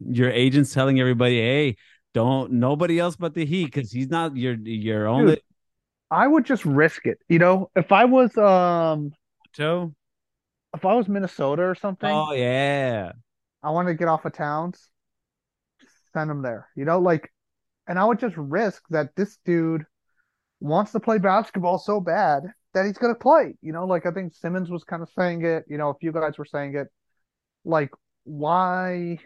[0.00, 1.76] your agent's telling everybody, hey,
[2.14, 5.40] don't nobody else but the heat because he's not your your Dude, only
[6.10, 7.18] I would just risk it.
[7.28, 9.12] You know, if I was um
[9.54, 9.94] toe.
[10.74, 13.12] if I was Minnesota or something, Oh yeah,
[13.62, 14.88] I want to get off of Towns,
[16.12, 16.68] send him there.
[16.76, 17.32] You know, like
[17.86, 19.84] and I would just risk that this dude
[20.60, 22.42] wants to play basketball so bad
[22.74, 23.54] that he's gonna play.
[23.62, 26.12] You know, like I think Simmons was kind of saying it, you know, a few
[26.12, 26.88] guys were saying it.
[27.64, 27.90] Like,
[28.24, 29.18] why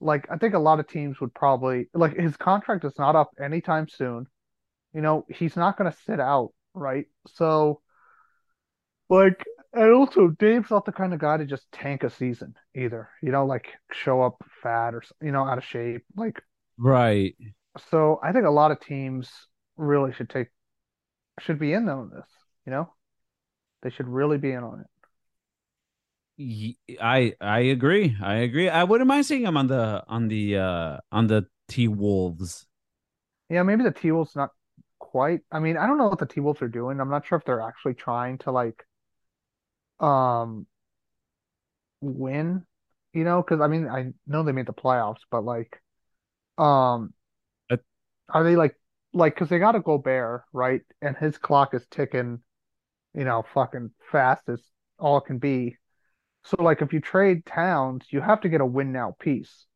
[0.00, 3.30] like I think a lot of teams would probably like his contract is not up
[3.42, 4.26] anytime soon.
[4.94, 7.06] You know, he's not gonna sit out, right?
[7.28, 7.80] So
[9.08, 13.10] like and also Dame's not the kind of guy to just tank a season either.
[13.22, 16.04] You know, like show up fat or you know, out of shape.
[16.16, 16.40] Like
[16.80, 17.34] right.
[17.90, 19.30] so I think a lot of teams
[19.76, 20.48] really should take
[21.40, 22.26] should be in on this,
[22.66, 22.92] you know?
[23.82, 24.86] They should really be in on it.
[27.00, 28.16] I I agree.
[28.22, 28.68] I agree.
[28.68, 32.66] I wouldn't mind seeing him on the on the uh on the T Wolves.
[33.50, 34.50] Yeah, maybe the T-Wolves not
[34.98, 35.40] quite.
[35.50, 37.00] I mean, I don't know what the T-Wolves are doing.
[37.00, 38.86] I'm not sure if they're actually trying to like
[40.00, 40.66] um
[42.00, 42.66] win,
[43.12, 45.80] you know, because I mean, I know they made the playoffs, but like
[46.60, 47.14] um
[48.28, 48.74] are they like
[49.12, 50.82] like because they got to Gobert, right?
[51.02, 52.40] And his clock is ticking,
[53.14, 54.62] you know, fucking fast as
[54.98, 55.76] all can be.
[56.44, 59.66] So like if you trade Towns, you have to get a win now piece.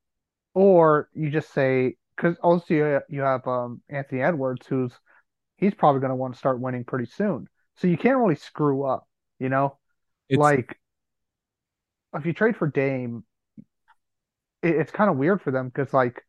[0.55, 4.93] Or you just say, because also you, you have um, Anthony Edwards, who's
[5.57, 7.49] he's probably going to want to start winning pretty soon.
[7.77, 9.09] So you can't really screw up,
[9.41, 9.79] you know?
[10.29, 10.79] It's Like
[12.15, 13.25] if you trade for Dame,
[14.63, 16.23] it, it's kind of weird for them because like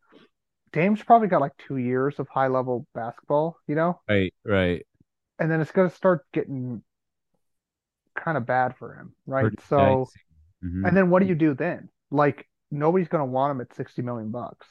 [0.76, 4.00] Dame's probably got like two years of high level basketball, you know?
[4.08, 4.86] right, right.
[5.40, 6.84] And then it's going to start getting
[8.16, 9.44] kind of bad for him, right?
[9.44, 10.12] Pretty So.
[10.64, 10.84] Mhm.
[10.88, 11.90] and then what do you do then?
[12.12, 14.68] Like nobody's gonna want him at 60 million bucks.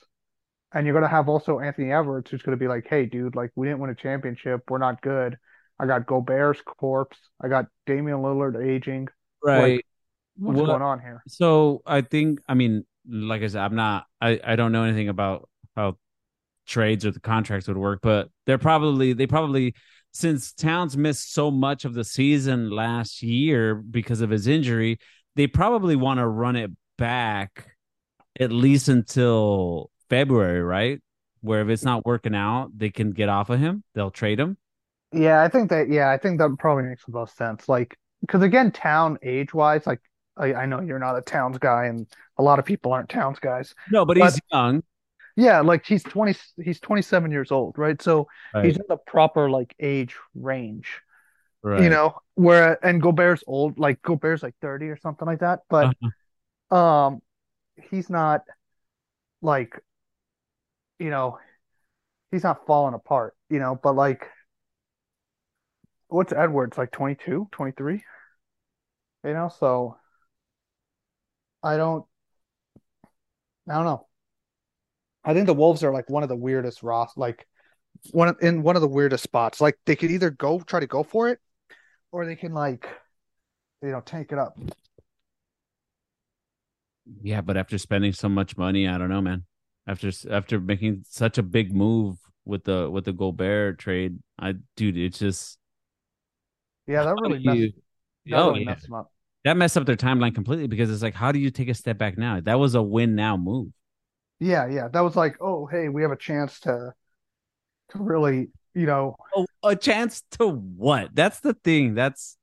[0.72, 3.66] And you're gonna have also Anthony Edwards who's gonna be like, hey, dude, like we
[3.66, 4.62] didn't win a championship.
[4.70, 5.38] We're not good.
[5.78, 7.18] I got Gobert's corpse.
[7.40, 9.08] I got Damian Lillard aging.
[9.54, 9.84] Like, Right.
[10.36, 11.24] what's Well, going on here?
[11.28, 15.08] so I think I mean, like I said, I'm not I, I don't know anything
[15.08, 15.96] about how
[16.66, 19.74] trades or the contracts would work, but they're probably they probably
[20.12, 24.98] since Towns missed so much of the season last year because of his injury,
[25.34, 27.76] they probably want to run it back
[28.38, 31.00] at least until February, right?
[31.40, 33.82] Where if it's not working out, they can get off of him.
[33.94, 34.56] They'll trade him.
[35.12, 35.88] Yeah, I think that.
[35.88, 37.68] Yeah, I think that probably makes the most sense.
[37.68, 40.00] Like, because again, Town age wise, like
[40.36, 42.06] I, I know you're not a Towns guy, and
[42.38, 43.74] a lot of people aren't Towns guys.
[43.90, 44.82] No, but But he's young.
[45.36, 48.00] Yeah, like he's 20, he's 27 years old, right?
[48.00, 48.28] So
[48.60, 50.88] he's in the proper like age range,
[51.76, 52.16] you know.
[52.36, 55.60] Where and Gobert's old, like Gobert's like 30 or something like that.
[55.70, 55.92] But
[56.70, 56.76] Uh-huh.
[56.76, 57.22] um,
[57.90, 58.42] he's not
[59.42, 59.80] like,
[60.98, 61.38] you know,
[62.32, 63.78] he's not falling apart, you know.
[63.82, 64.28] But like,
[66.08, 68.02] what's Edwards like 22, 23?
[69.24, 69.98] You know, so
[71.64, 72.06] I don't,
[73.68, 74.06] I don't know.
[75.24, 77.46] I think the Wolves are like one of the weirdest Ross, like
[78.12, 79.60] one of- in one of the weirdest spots.
[79.60, 81.40] Like they could either go try to go for it,
[82.12, 82.88] or they can like,
[83.82, 84.58] you know, tank it up.
[87.22, 89.44] Yeah, but after spending so much money, I don't know, man.
[89.86, 94.96] After after making such a big move with the with the Gobert trade, I dude,
[94.96, 95.58] it's just
[96.86, 97.72] Yeah, that really messed you?
[98.26, 99.12] that Oh really yeah, messed them up.
[99.44, 101.98] that messed up their timeline completely because it's like, how do you take a step
[101.98, 102.40] back now?
[102.40, 103.68] That was a win now move.
[104.40, 106.94] Yeah, yeah, that was like, oh, hey, we have a chance to
[107.90, 111.14] to really, you know, Oh, a chance to what?
[111.14, 111.94] That's the thing.
[111.94, 112.36] That's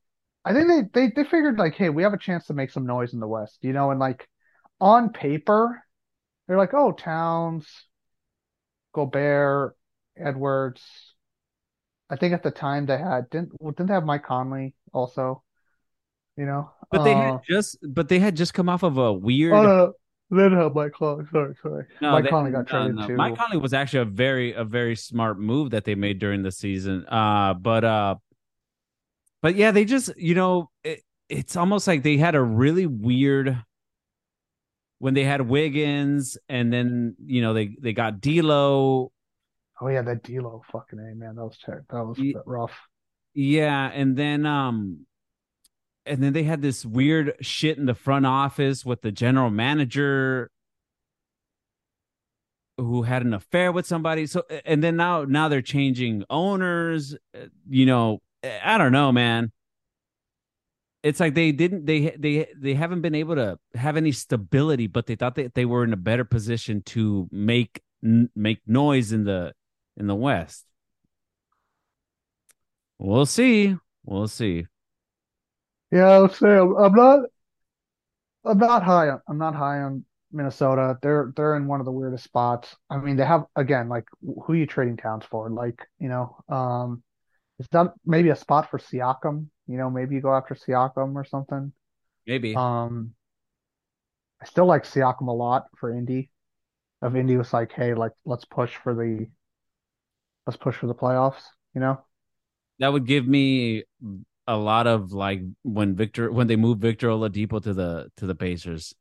[0.45, 2.85] I think they they they figured like, hey, we have a chance to make some
[2.85, 4.27] noise in the West, you know, and like
[4.79, 5.83] on paper,
[6.47, 7.67] they're like, oh, Towns,
[8.93, 9.75] Gobert,
[10.15, 11.13] Edwards.
[12.09, 15.43] I think at the time they had didn't well, didn't they have Mike Conley also,
[16.37, 16.71] you know.
[16.91, 19.13] but they had Uh, just but they had just come off of a
[19.49, 19.63] oh weird.
[19.63, 19.93] no, no,
[20.31, 21.25] they didn't Mike Conley.
[21.31, 21.85] Sorry, sorry.
[22.01, 23.07] No, Mike they Conley got traded no.
[23.07, 23.15] to.
[23.15, 26.51] Mike Conley was actually a very a very smart move that they made during the
[26.51, 27.05] season.
[27.07, 28.15] Uh, but uh,
[29.41, 33.61] but yeah, they just you know it, it's almost like they had a really weird
[34.99, 39.11] when they had Wiggins and then you know they they got D'Lo.
[39.81, 42.77] Oh yeah, that D'Lo fucking A man, that was ter that was Ye- rough.
[43.33, 45.05] Yeah, and then um
[46.05, 50.49] and then they had this weird shit in the front office with the general manager
[52.77, 54.25] who had an affair with somebody.
[54.25, 57.15] So and then now now they're changing owners.
[57.35, 59.51] Uh, You know, I don't know, man.
[61.03, 65.07] It's like they didn't they they they haven't been able to have any stability, but
[65.07, 69.53] they thought that they were in a better position to make make noise in the
[69.97, 70.65] in the West.
[72.99, 73.75] We'll see.
[74.05, 74.67] We'll see.
[75.91, 77.19] Yeah, I would say I'm, I'm not
[78.45, 80.97] I'm not high on I'm not high on Minnesota.
[81.01, 82.75] They're they're in one of the weirdest spots.
[82.89, 85.49] I mean, they have again like who are you trading Towns for?
[85.49, 87.03] Like, you know, um
[87.59, 89.47] is that maybe a spot for Siakam?
[89.67, 91.71] You know, maybe you go after Siakam or something.
[92.25, 92.55] Maybe.
[92.55, 93.13] Um
[94.41, 96.31] I still like Siakam a lot for Indy.
[97.03, 99.27] If Indy was like, hey, like let's push for the
[100.47, 101.43] let's push for the playoffs,
[101.75, 102.03] you know?
[102.79, 103.83] that would give me
[104.47, 108.35] a lot of like when Victor when they moved Victor Oladipo to the to the
[108.35, 108.93] Pacers.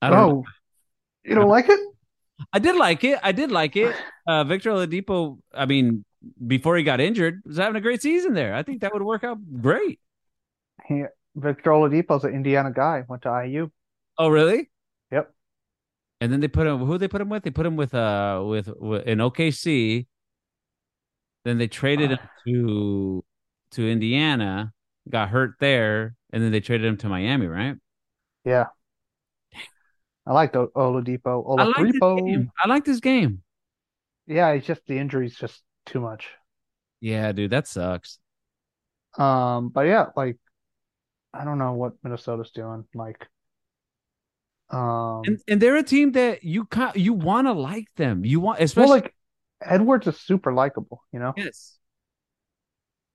[0.00, 0.44] I don't know.
[0.46, 0.50] Oh,
[1.24, 1.80] you don't like it?
[2.52, 3.18] I did like it.
[3.22, 3.94] I did like it.
[4.26, 6.04] Uh Victor Oladipo, I mean,
[6.46, 8.54] before he got injured, was having a great season there.
[8.54, 10.00] I think that would work out great.
[10.86, 13.70] He, Victor Oladipo's an Indiana guy, went to IU.
[14.18, 14.70] Oh, really?
[15.10, 15.32] Yep.
[16.20, 17.42] And then they put him who they put him with?
[17.42, 20.06] They put him with uh with, with in OKC.
[21.44, 23.24] Then they traded him to
[23.72, 24.72] to Indiana,
[25.08, 27.76] got hurt there, and then they traded him to Miami, right?
[28.44, 28.66] Yeah.
[30.26, 31.44] I liked O- Oladipo.
[31.56, 32.16] I like this Oladipo.
[32.16, 32.50] game.
[32.62, 33.42] I like this game.
[34.26, 36.28] Yeah, it's just the injury's just too much.
[37.00, 38.18] Yeah, dude, that sucks.
[39.18, 40.38] Um, but yeah, like
[41.34, 42.86] I don't know what Minnesota's doing.
[42.94, 43.28] Like,
[44.70, 48.24] um, And and they're a team that you ca you want to like them.
[48.24, 49.14] You want well, especially like
[49.64, 51.36] Edwards is super likable, you know?
[51.36, 51.78] yes.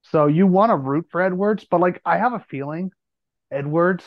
[0.04, 2.92] So you want to root for Edwards, but like I have a feeling
[3.52, 4.06] Edwards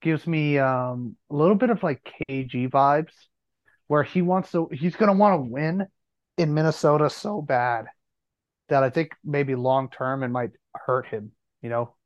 [0.00, 3.12] gives me um a little bit of like KG vibes
[3.88, 5.88] where he wants to he's gonna want to win
[6.38, 7.86] in Minnesota so bad.
[8.70, 11.32] that I think maybe long term it might hurt him,
[11.62, 11.96] you know,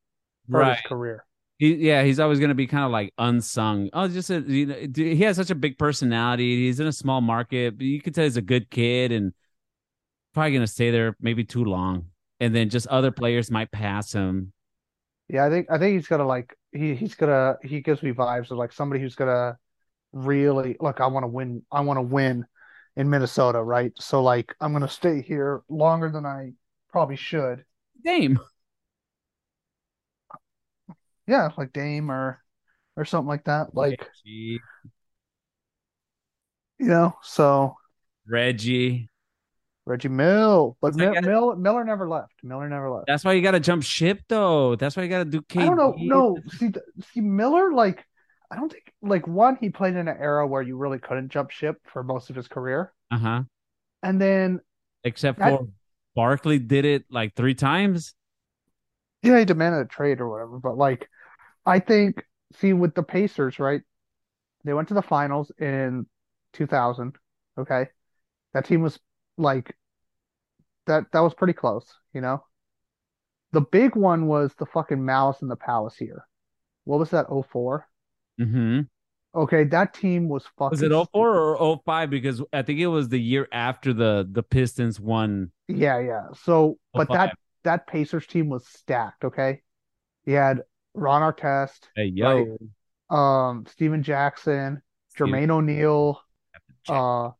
[0.52, 0.68] for Right.
[0.68, 1.25] his career.
[1.58, 3.88] He, yeah, he's always going to be kind of like unsung.
[3.92, 6.66] Oh, just a, you know, he has such a big personality.
[6.66, 9.32] He's in a small market, but you can tell he's a good kid and
[10.34, 12.06] probably going to stay there maybe too long.
[12.40, 14.52] And then just other players might pass him.
[15.28, 18.50] Yeah, I think I think he's gonna like he he's gonna he gives me vibes
[18.50, 19.58] of like somebody who's gonna
[20.12, 22.46] really look, I want to win I want to win
[22.96, 23.92] in Minnesota, right?
[23.98, 26.52] So like I'm gonna stay here longer than I
[26.90, 27.64] probably should.
[28.04, 28.38] Dame.
[31.26, 32.42] Yeah, like Dame or
[32.96, 33.74] or something like that.
[33.74, 34.60] Like, Reggie.
[36.78, 37.76] you know, so
[38.28, 39.08] Reggie.
[39.84, 42.32] Reggie Mill, but Mill, Mill Miller never left.
[42.42, 43.06] Miller never left.
[43.06, 44.74] That's why you got to jump ship, though.
[44.74, 45.62] That's why you got to do KD.
[45.62, 45.94] I don't know.
[45.96, 46.70] No, see,
[47.12, 48.04] see, Miller, like,
[48.50, 51.50] I don't think, like, one, he played in an era where you really couldn't jump
[51.52, 53.42] ship for most of his career, Uh huh.
[54.02, 54.60] and then
[55.04, 55.68] Except that, for
[56.16, 58.14] Barkley did it like three times.
[59.22, 60.58] yeah, he demanded a trade or whatever.
[60.58, 61.08] But like,
[61.66, 63.82] I think, see, with the Pacers, right?
[64.64, 66.06] They went to the finals in
[66.54, 67.16] 2000.
[67.58, 67.86] Okay,
[68.54, 68.98] that team was
[69.36, 69.74] like
[70.86, 71.04] that.
[71.12, 72.44] That was pretty close, you know.
[73.52, 76.26] The big one was the fucking Malice in the Palace here.
[76.84, 77.26] What was that?
[77.28, 77.88] '04.
[78.40, 78.80] Mm-hmm.
[79.34, 80.70] Okay, that team was fucking.
[80.70, 81.64] Was it fucking 04 stupid.
[81.64, 82.10] or 05?
[82.10, 86.26] Because I think it was the year after the the Pistons won Yeah, yeah.
[86.44, 87.16] So, but 05.
[87.16, 89.62] that that Pacers team was stacked, okay?
[90.24, 90.62] You had
[90.96, 92.48] Ron Artest, Hey, right?
[93.08, 94.82] Um, Stephen Jackson,
[95.16, 96.20] Jermaine O'Neal,
[96.88, 97.30] uh,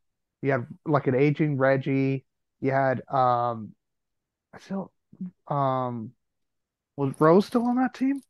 [0.43, 2.25] you had like an aging Reggie.
[2.61, 3.73] You had um
[4.55, 4.93] I still
[5.49, 6.13] um
[6.97, 8.21] was Rose still on that team?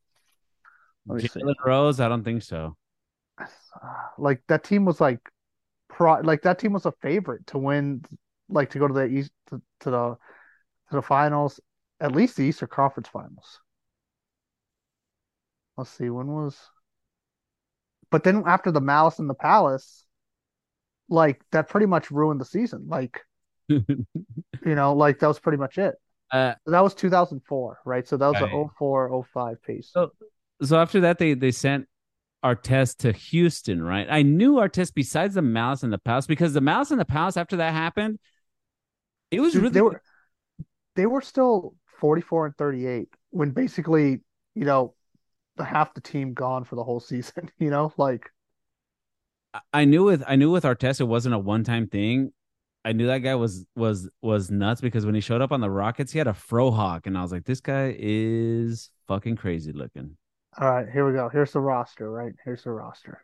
[1.07, 1.99] Jalen Rose.
[1.99, 2.75] I don't think so.
[3.39, 3.45] Uh,
[4.17, 5.19] Like that team was like
[5.89, 8.03] pro like that team was a favorite to win
[8.49, 10.17] like to go to the East to, to the
[10.89, 11.59] to the finals,
[11.99, 13.59] at least the Eastern Conference Finals.
[15.77, 16.57] Let's see, when was
[18.09, 20.05] but then after the Malice in the Palace,
[21.09, 22.85] like that pretty much ruined the season.
[22.87, 23.21] Like,
[23.69, 24.05] you
[24.65, 25.95] know, like that was pretty much it.
[26.31, 28.07] uh, So that was 2004, right?
[28.07, 28.69] So that was the right.
[28.77, 29.91] 04, 05 piece.
[29.93, 30.11] So,
[30.61, 31.87] so after that, they they sent
[32.43, 34.07] Artest to Houston, right?
[34.09, 37.37] I knew Artest besides the Malice in the Palace because the Malice in the Palace
[37.37, 38.19] after that happened,
[39.31, 40.01] it was really they were
[40.95, 44.21] they were still 44 and 38 when basically,
[44.55, 44.93] you know,
[45.65, 47.93] half the team gone for the whole season, you know?
[47.97, 48.31] Like
[49.73, 52.33] I knew with I knew with Artest it wasn't a one time thing.
[52.85, 55.69] I knew that guy was was was nuts because when he showed up on the
[55.69, 60.17] Rockets, he had a frohawk, and I was like, this guy is fucking crazy looking.
[60.59, 61.29] All right, here we go.
[61.29, 62.33] Here's the roster, right?
[62.43, 63.23] Here's the roster.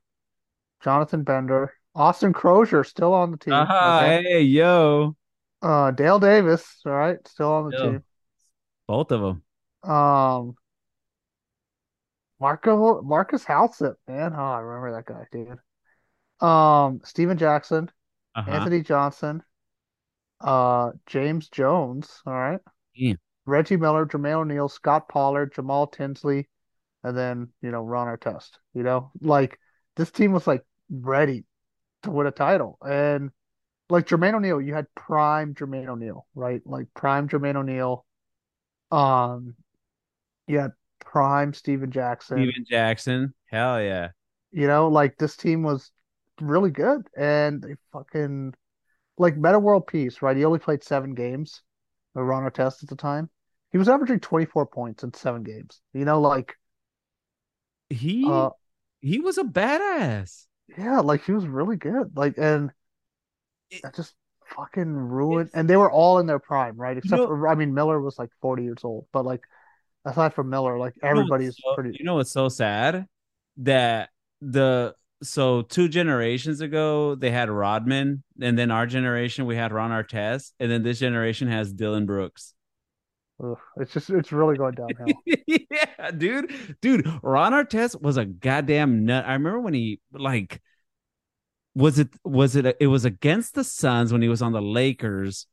[0.84, 3.54] Jonathan Bender, Austin Croshere still on the team.
[3.54, 4.20] Ah, Okay.
[4.24, 5.16] hey, yo,
[5.62, 8.04] Uh, Dale Davis, all right, still on the yo,
[8.88, 9.44] both of them.
[9.84, 10.56] Um,
[12.40, 14.34] Marco Marcus Halsett, man.
[14.36, 15.60] Oh, I remember that guy, dude.
[16.46, 17.90] Um, Stephen Jackson,
[18.36, 18.52] Uh huh.
[18.52, 19.44] Anthony Johnson,
[20.42, 22.60] uh, James Jones, all right.
[22.94, 23.14] Yeah.
[23.46, 26.50] Reggie Miller, Jermaine O'Neal, Scott Pollard, Jamal Tinsley,
[27.04, 28.52] and then, you know, Ron Artest.
[28.74, 29.60] You know, like
[29.96, 31.46] this team was like ready
[32.04, 32.78] to win a title.
[32.82, 33.32] And
[33.90, 36.62] like Jermaine O'Neal, you had prime Jermaine O'Neal, right?
[36.66, 38.06] Like prime Jermaine O'Neal.
[38.92, 39.56] Um,
[40.48, 40.72] you had
[41.06, 42.54] prime Stephen Jackson.
[42.54, 44.12] Stephen Jackson, hell yeah.
[44.52, 45.92] You know, like this team was
[46.40, 47.08] really good.
[47.18, 48.54] And they fucking
[49.18, 50.38] like Meta World Peace, right?
[50.38, 51.64] He only played seven games,
[52.16, 53.30] with Ron Artest at the time.
[53.72, 55.82] He was averaging 24 points in seven games.
[55.94, 56.56] You know, like
[57.90, 58.50] He uh
[59.02, 60.48] he was a badass.
[60.78, 62.16] yeah, like he was really good.
[62.18, 62.72] Like and
[63.70, 64.16] It, that just
[64.56, 66.98] fucking ruined and they were all in their prime, right?
[67.02, 69.44] you Except know for I mean Miller was like 40 years old, but like
[70.06, 73.06] aside from Miller, like you know everybody's so pretty you know what's so sad
[73.58, 74.10] that
[74.42, 79.92] the so two generations ago they had Rodman, and then our generation we had Ron
[79.92, 82.54] Artest, and then this generation has Dillon Brooks.
[83.44, 85.16] ugh, it's just it's really going downhill.
[85.48, 89.26] yeah, dude, dude, Ron Artest was a goddamn nut.
[89.26, 90.62] I remember when he like
[91.76, 95.48] was it was it it was against the Suns when he was on the Lakers.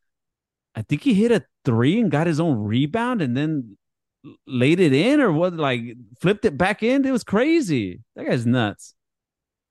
[0.74, 3.76] I think he hit a three and got his own rebound and then
[4.46, 7.04] laid it in or what like flipped it back in.
[7.06, 8.00] It was crazy.
[8.16, 8.94] That guy's nuts.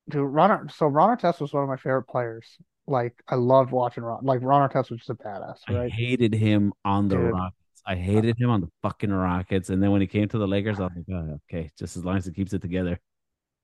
[0.10, 2.58] Dude, Ron so Ron Artest was one of my favorite players.
[2.88, 4.26] Like I loved watching Ron.
[4.26, 7.82] Like Ron Artest was just a badass, I hated him on the Dude, Rockets.
[7.86, 9.70] I hated him on the fucking Rockets.
[9.70, 12.06] And then when he came to the Lakers, I was like, oh, okay, just as
[12.06, 13.00] long as he keeps it together.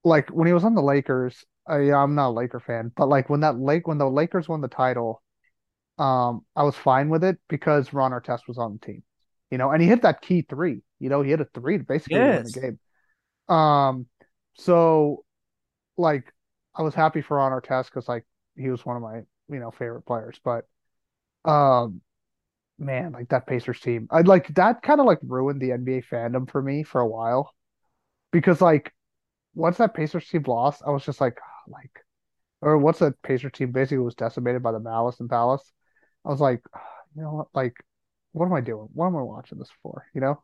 [0.03, 3.29] like when he was on the Lakers, I, I'm not a Laker fan, but like
[3.29, 5.21] when that Lake when the Lakers won the title,
[5.97, 9.03] um, I was fine with it because Ron Artest was on the team,
[9.51, 10.81] you know, and he hit that key three.
[10.99, 12.59] You know, he hit a three to basically to win the Yes.
[12.59, 12.79] game.
[13.55, 14.07] Um,
[14.55, 15.25] so
[15.97, 16.33] like
[16.75, 18.25] I was happy for Ron Artest because like
[18.57, 19.17] he was one of my
[19.49, 20.65] you know favorite players, but
[21.45, 22.01] um,
[22.79, 26.49] man, like that Pacers team, I like that kind of like ruined the NBA fandom
[26.49, 27.53] for me for a while
[28.31, 28.93] because like
[29.55, 31.37] once that Pacers team lost, I was just like
[31.67, 31.91] like
[32.61, 35.71] or once that Pacers team basically was decimated by the Malice and Palace,
[36.25, 36.61] I was like,
[37.15, 37.75] you know what, like
[38.35, 38.87] what am I doing?
[38.93, 40.05] What am I watching this for?
[40.13, 40.43] You know,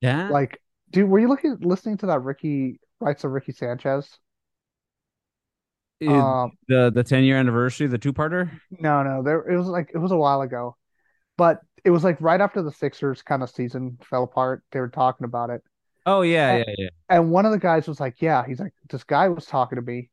[0.00, 0.28] Yeah.
[0.28, 0.60] like
[0.90, 4.18] dude, were you looking listening to that Ricky Rights of Ricky Sanchez?
[6.00, 8.50] It- Um, the the 10 year anniversary, the two parter.
[8.70, 10.76] no, no, there it was like it was a while ago,
[11.36, 14.62] but it was like right after the Sixers kind of season fell apart.
[14.72, 15.62] They were talking about it,
[16.06, 16.88] Oh yeah, and, yeah, yeah.
[17.10, 19.82] and one of the guys was like, "Yeah," he's like, "This guy was talking to
[19.82, 20.10] me."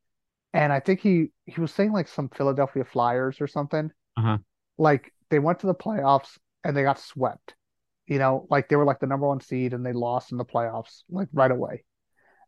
[0.54, 3.92] And I think he he was saying like some Philadelphia Flyers or something.
[4.18, 4.40] Uh-huh.
[4.78, 6.38] Like they went to the playoffs
[6.68, 7.56] and they got swept.
[8.08, 10.46] You know, like they were like the number one seed and they lost in the
[10.46, 11.86] playoffs like right away.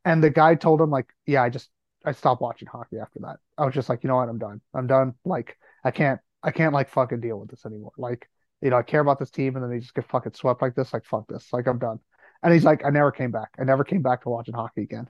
[0.06, 1.70] And the guy told him like, yeah, I just
[2.06, 3.38] I stopped watching hockey after that.
[3.58, 4.62] I was just like, you know what, I'm done.
[4.74, 5.16] I'm done.
[5.26, 7.92] Like I can't I can't like fucking deal with this anymore.
[7.98, 8.30] Like,
[8.62, 10.76] you know, I care about this team and then they just get fucking swept like
[10.76, 10.94] this.
[10.94, 11.48] Like fuck this.
[11.52, 12.00] Like I'm done.
[12.44, 13.50] And he's like, I never came back.
[13.58, 15.10] I never came back to watching hockey again.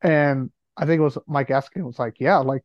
[0.00, 2.62] And I think it was Mike Eskin was like, yeah, like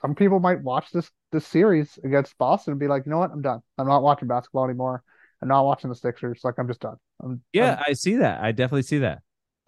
[0.00, 3.30] some people might watch this this series against Boston and be like, you know what,
[3.30, 3.60] I'm done.
[3.78, 5.02] I'm not watching basketball anymore.
[5.42, 6.40] I'm not watching the Sixers.
[6.44, 6.96] Like I'm just done.
[7.22, 8.42] I'm, Yeah, I'm I see that.
[8.42, 9.22] I definitely see that.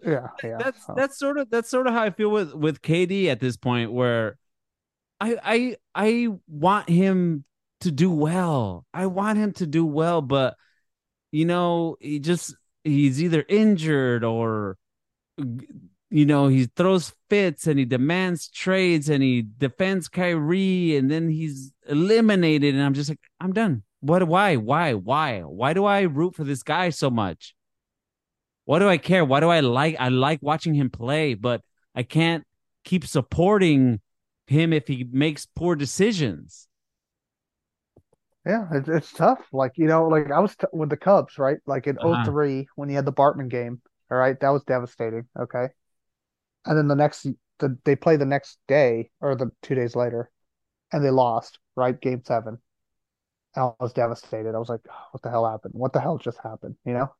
[0.05, 0.57] yeah, yeah.
[0.57, 3.39] That's So that's sort of that's sort of how I feel with with KD at
[3.39, 4.37] this point where
[5.19, 7.43] I I I want him
[7.81, 8.85] to do well.
[8.93, 10.55] I want him to do well, but
[11.31, 14.77] you know, he just he's either injured or
[16.09, 21.29] you know, he throws fits and he demands trades and he defends Kyrie and then
[21.29, 23.83] he's eliminated and I'm just like I'm done.
[23.99, 24.55] What why?
[24.55, 24.93] Why?
[24.93, 25.41] Why?
[25.41, 27.55] Why do I root for this guy so much?
[28.65, 29.23] What do I care?
[29.23, 31.61] Why do I like I like watching him play, but
[31.95, 32.43] I can't
[32.83, 34.01] keep supporting
[34.47, 36.67] him if he makes poor decisions.
[38.45, 39.39] yeah, it, it's tough.
[39.51, 41.57] Like you know, like I was t with the Cubs, right?
[41.65, 42.31] Like in Uh-huh.
[42.31, 43.81] '03 when he had the Bartman game.
[44.11, 45.27] All right, that was devastating.
[45.37, 45.67] Okay,
[46.67, 47.27] and then the next
[47.59, 50.29] the, they play the next day or the two days later,
[50.91, 51.59] and they lost.
[51.75, 52.57] Right, Game Seven.
[53.55, 54.55] And I was devastated.
[54.55, 55.73] I was like, "Oh, what the hell happened?
[55.75, 56.75] What the hell just happened?
[56.85, 57.13] You know.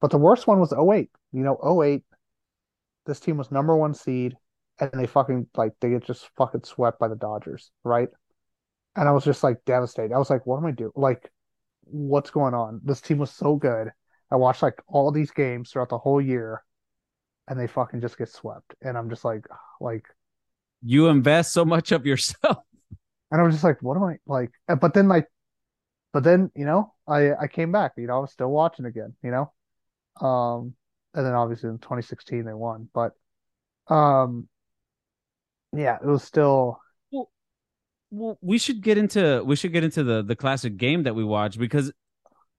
[0.00, 1.10] But the worst one was '08.
[1.32, 2.04] You know, '08.
[3.06, 4.36] This team was number one seed,
[4.78, 8.08] and they fucking like they get just fucking swept by the Dodgers, right?
[8.96, 10.14] And I was just like devastated.
[10.14, 10.92] I was like, what am I doing?
[10.94, 11.30] Like,
[11.84, 12.80] what's going on?
[12.84, 13.90] This team was so good.
[14.30, 16.64] I watched like all these games throughout the whole year,
[17.48, 18.74] and they fucking just get swept.
[18.82, 19.46] And I'm just like,
[19.80, 20.06] like,
[20.82, 22.58] You invest so much of yourself.
[23.30, 24.52] and I was just like, what am I like?
[24.80, 25.28] But then like,
[26.12, 27.92] but then you know, I I came back.
[27.96, 29.14] You know, I was still watching again.
[29.22, 30.74] You know, um,
[31.14, 33.12] and then obviously in 2016 they won, but
[33.88, 34.48] um,
[35.72, 36.80] yeah, it was still
[37.10, 37.30] Well,
[38.10, 41.24] well, we should get into we should get into the the classic game that we
[41.24, 41.92] watched because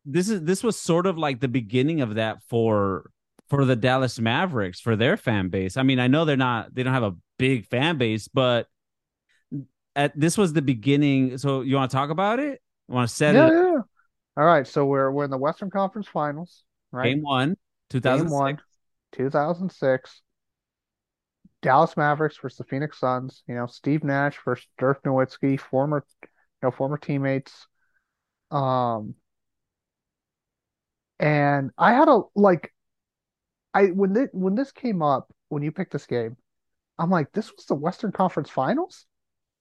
[0.06, 3.12] this is this was sort of like the beginning of that for
[3.50, 5.78] for the Dallas Mavericks for their fan base.
[5.78, 8.68] I mean, I know they're not they don't have a big fan base, but
[9.96, 11.38] at this was the beginning.
[11.38, 12.62] So you want to talk about it?
[12.88, 13.80] You want to set yeah, it yeah.
[14.38, 17.06] All right, so we're we're in the Western Conference Finals, right?
[17.10, 17.56] Game one,
[17.92, 18.64] Game one, 2006.
[19.18, 20.22] 2006.
[21.62, 23.44] Dallas Mavericks versus the Phoenix Suns.
[23.48, 26.28] You know, Steve Nash versus Dirk Nowitzki, former, you
[26.62, 27.66] know, former teammates.
[28.52, 29.16] Um,
[31.20, 32.72] and I had a like
[33.76, 36.38] I when this when this came up when you picked this game,
[36.98, 39.06] I'm like, this was the Western Conference Finals,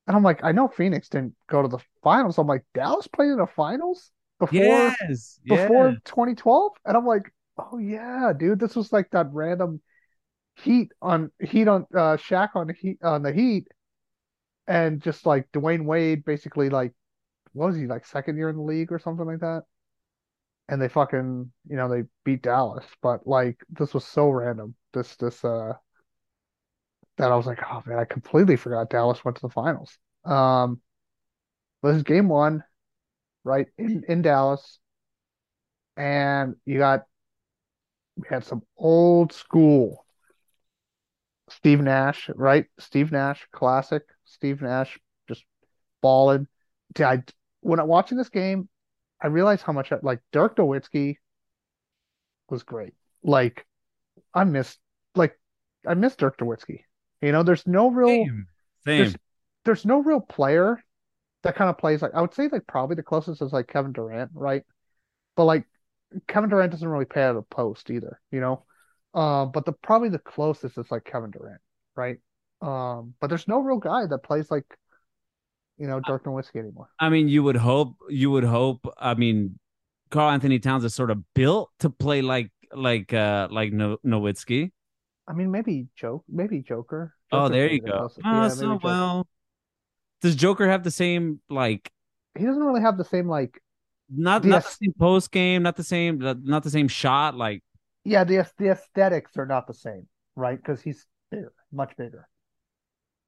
[0.06, 2.38] and I'm like, I know Phoenix didn't go to the finals.
[2.38, 5.66] I'm like, Dallas played in the finals before Yes, yeah.
[5.66, 9.80] before 2012, and I'm like, oh yeah, dude, this was like that random
[10.56, 13.66] Heat on Heat on uh Shaq on the Heat on the Heat
[14.68, 16.92] and just like Dwyane Wade basically like
[17.52, 19.64] what was he like second year in the league or something like that
[20.68, 25.16] and they fucking you know they beat Dallas but like this was so random this
[25.16, 25.72] this uh
[27.16, 30.80] that I was like oh man I completely forgot Dallas went to the finals um
[31.82, 32.64] this is game one
[33.44, 34.78] right in in Dallas
[35.96, 37.02] and you got
[38.16, 40.04] we had some old school
[41.48, 42.66] Steve Nash, right?
[42.78, 44.02] Steve Nash, classic.
[44.24, 44.98] Steve Nash
[45.28, 45.44] just
[46.00, 46.46] balling.
[46.98, 47.22] I,
[47.60, 48.68] when I'm watching this game,
[49.24, 51.16] I realized how much I, like Dirk Nowitzki
[52.50, 52.92] was great.
[53.22, 53.66] Like
[54.34, 54.78] I missed
[55.14, 55.40] like
[55.86, 56.80] I miss Dirk Nowitzki.
[57.22, 58.46] You know, there's no real Same,
[58.84, 59.20] there's same.
[59.64, 60.84] there's no real player
[61.42, 63.92] that kind of plays like I would say like probably the closest is like Kevin
[63.92, 64.62] Durant, right?
[65.36, 65.64] But like
[66.28, 68.64] Kevin Durant doesn't really play out of the post either, you know.
[69.14, 71.62] Um, but the probably the closest is like Kevin Durant,
[71.96, 72.18] right?
[72.60, 74.66] Um, but there's no real guy that plays like
[75.78, 76.88] you know Dirk Nowitzki anymore.
[76.98, 77.96] I mean, you would hope.
[78.08, 78.86] You would hope.
[78.98, 79.58] I mean,
[80.10, 84.70] Karl-Anthony Towns is sort of built to play like like uh like no- Nowitzki.
[85.26, 87.14] I mean, maybe joke, maybe Joker.
[87.32, 88.10] Oh, there you go.
[88.24, 88.86] Oh, Yeah, so Joker.
[88.86, 89.26] well.
[90.20, 91.90] Does Joker have the same like
[92.38, 93.60] He doesn't really have the same like
[94.08, 97.62] not the not the same post game, not the same not the same shot like
[98.04, 100.06] yeah the the aesthetics are not the same,
[100.36, 100.56] right?
[100.56, 102.28] Because he's bigger, much bigger.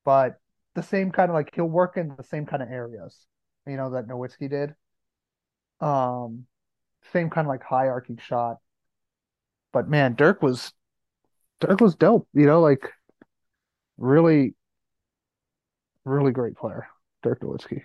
[0.05, 0.38] But
[0.77, 3.27] the same kind of like he'll work in the same kind of areas,
[3.66, 4.74] you know, that Nowitzki did.
[5.81, 6.47] Um,
[7.12, 8.59] same kind of like hierarchy shot.
[9.72, 10.72] But man, Dirk was
[11.61, 12.91] Dirk was dope, you know, like
[13.97, 14.55] really,
[16.05, 16.87] really great player,
[17.22, 17.83] Dirk Nowitzki.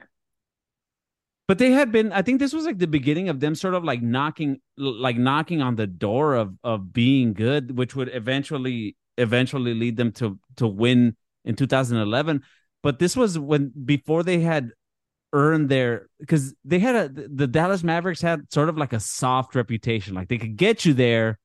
[1.48, 3.84] but they had been I think this was like the beginning of them sort of
[3.84, 9.74] like knocking like knocking on the door of of being good, which would eventually eventually
[9.74, 12.44] lead them to to win in 2011.
[12.84, 14.72] But this was when before they had
[15.34, 19.56] earned their because they had a the Dallas Mavericks had sort of like a soft
[19.56, 20.16] reputation.
[20.16, 21.40] Like they could get you there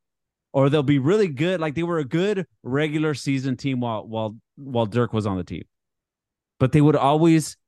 [0.57, 1.61] or they'll be really good.
[1.61, 5.45] Like they were a good regular season team while while while Dirk was on the
[5.45, 5.65] team.
[6.59, 7.59] But they would always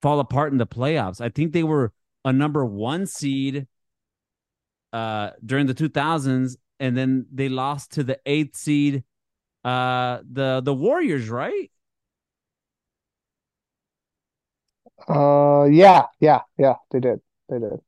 [0.00, 1.20] fall apart in the playoffs.
[1.20, 1.92] I think they were
[2.24, 3.66] a number one seed
[4.92, 9.02] uh during the 2000s and then they lost to the eighth seed
[9.64, 11.71] uh the the warriors right
[15.08, 17.20] Uh, yeah, yeah, yeah, they did.
[17.48, 17.80] They did.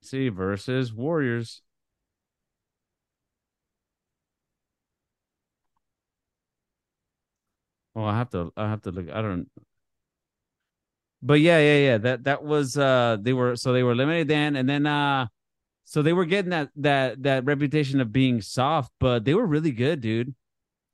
[0.00, 1.62] see versus warriors
[7.96, 9.48] oh i have to i have to look i don't
[11.22, 14.56] but yeah yeah yeah that that was uh they were so they were eliminated then
[14.56, 15.26] and then uh
[15.84, 19.72] so they were getting that that that reputation of being soft but they were really
[19.72, 20.34] good dude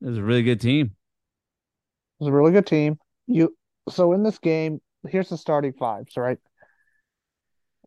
[0.03, 0.97] it was a really good team
[2.21, 2.99] It was a really good team.
[3.27, 3.57] You
[3.89, 6.39] so in this game, here's the starting fives, right?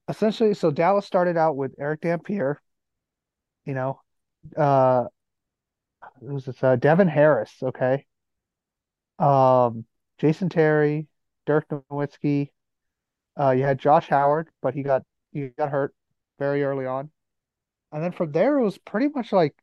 [0.09, 2.59] Essentially, so Dallas started out with Erick Dampier,
[3.65, 4.01] you know,
[4.57, 5.05] uh,
[6.19, 6.61] who's this?
[6.63, 8.05] Uh, Devin Harris, okay,
[9.19, 9.85] um,
[10.17, 11.07] Jason Terry,
[11.45, 12.49] Dirk Nowitzki.
[13.39, 15.93] Uh, you had Josh Howard, but he got he got hurt
[16.39, 17.09] very early on,
[17.91, 19.55] and then from there it was pretty much like,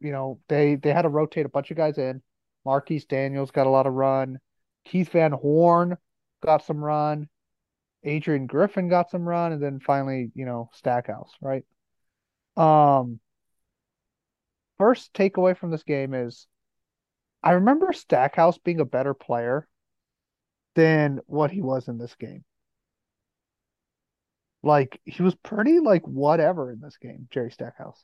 [0.00, 2.22] you know, they they had to rotate a bunch of guys in.
[2.64, 4.38] Marquis Daniels got a lot of run.
[4.84, 5.96] Keith Van Horn
[6.44, 7.28] got some run.
[8.02, 11.64] Adrian Griffin got some run, and then finally, you know, Stackhouse, right?
[12.56, 13.18] Um,
[14.78, 16.46] first takeaway from this game is
[17.42, 19.68] I remember Stackhouse being a better player
[20.74, 22.44] than what he was in this game.
[24.62, 28.02] Like he was pretty like whatever in this game, Jerry Stackhouse.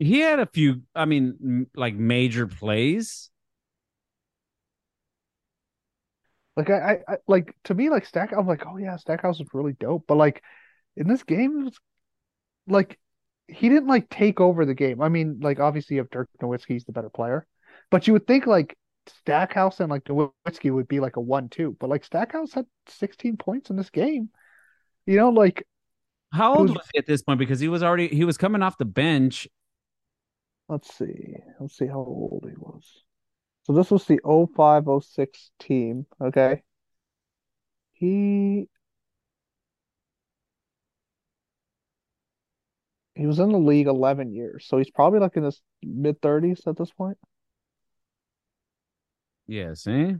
[0.00, 3.30] He had a few i mean m- like major plays
[6.56, 6.78] Like I,
[7.08, 10.04] I, I like to me like Stack I'm like, oh yeah, Stackhouse is really dope.
[10.06, 10.42] But like
[10.96, 11.78] in this game, was
[12.66, 12.98] like
[13.48, 15.00] he didn't like take over the game.
[15.00, 17.46] I mean, like obviously you have Dirk Nowitzki's the better player,
[17.90, 18.76] but you would think like
[19.06, 21.76] Stackhouse and like Nowitzki would be like a one-two.
[21.80, 24.28] But like Stackhouse had 16 points in this game.
[25.06, 25.66] You know, like
[26.32, 26.76] how old was.
[26.76, 29.48] was he at this point because he was already he was coming off the bench
[30.70, 33.02] Let's see, let's see how old he was.
[33.64, 36.06] So this was the 0506 team.
[36.20, 36.62] Okay,
[37.92, 38.68] he
[43.14, 46.66] he was in the league 11 years, so he's probably like in his mid 30s
[46.68, 47.18] at this point.
[49.46, 50.16] yeah see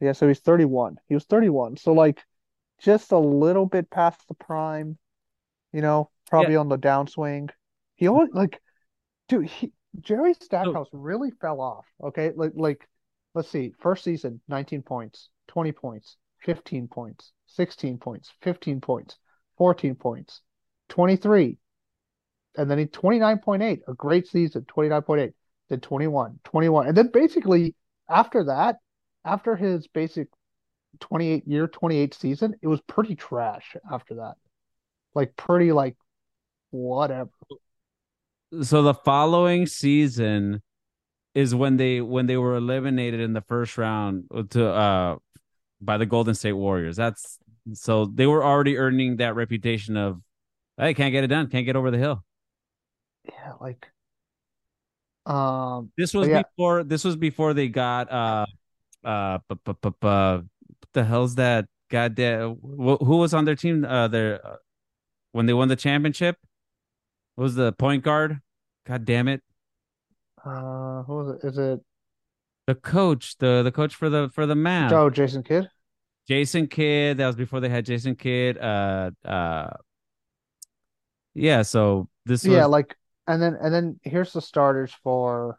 [0.00, 0.98] Yeah, so he's 31.
[1.08, 1.76] He was 31.
[1.76, 2.22] So like
[2.80, 4.98] just a little bit past the prime,
[5.72, 7.50] you know, yeah probably on the downswing.
[8.02, 8.60] He always like
[9.28, 11.86] dude, he Jerry Stackhouse really fell off.
[12.02, 12.32] Okay?
[12.34, 12.88] Like like
[13.32, 13.74] let's see.
[13.78, 19.18] First season, 19 points, 20 points, 15 points, 16 points, 15 points,
[19.56, 20.40] 14 points,
[20.88, 21.58] 23.
[22.56, 25.32] And then he 29.8, a great season, 29.8,
[25.68, 26.88] then 21, 21.
[26.88, 27.76] And then basically
[28.10, 28.78] after that,
[29.24, 30.26] after his basic
[30.98, 34.34] 28 year 28 season it was pretty trash after that
[35.14, 35.96] like pretty like
[36.70, 37.30] whatever
[38.60, 40.62] so the following season
[41.34, 45.16] is when they when they were eliminated in the first round to uh
[45.80, 46.96] by the Golden State Warriors.
[46.96, 47.38] That's
[47.72, 50.20] so they were already earning that reputation of
[50.76, 52.22] hey, can't get it done, can't get over the hill.
[53.24, 53.88] yeah like
[55.24, 56.82] Um, This was yeah, before.
[56.84, 58.46] This was before they got uh
[59.04, 61.66] uh bu- bu- bu- bu- what the hell's that?
[61.90, 63.84] Goddamn, wh- who was on their team?
[63.84, 64.56] Uh, their uh,
[65.32, 66.36] when they won the championship
[67.42, 68.40] What was the point guard.
[68.86, 69.42] God damn it,
[70.44, 71.46] uh, who was it?
[71.46, 71.80] Is it
[72.66, 75.70] the coach, the the coach for the for the Mavs, Oh, Jason Kidd?
[76.28, 77.18] Jason Kidd.
[77.18, 78.58] That was before they had Jason Kidd.
[78.58, 79.70] Uh, uh,
[81.34, 81.62] yeah.
[81.62, 85.58] So this Yeah, was like, and then and then here's the starters for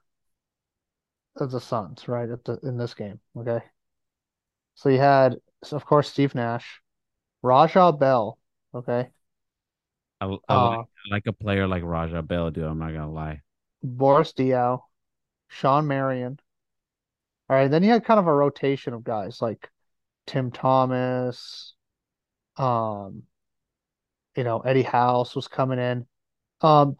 [1.35, 2.27] the Suns, right?
[2.29, 3.61] At the in this game, okay.
[4.75, 6.81] So you had, so of course, Steve Nash,
[7.43, 8.39] Raja Bell,
[8.75, 9.11] okay,
[10.23, 12.63] I, I like uh, I like a player like Raja Bell, dude.
[12.63, 13.41] I'm not gonna lie.
[13.81, 14.79] Boris Diaw,
[15.49, 16.39] Shawn Marion.
[17.49, 19.69] All right, then you had kind of a rotation of guys like
[20.25, 21.73] Tim Thomas,
[22.57, 23.23] um,
[24.35, 26.05] you know, Eddie House was coming in.
[26.61, 26.95] Um,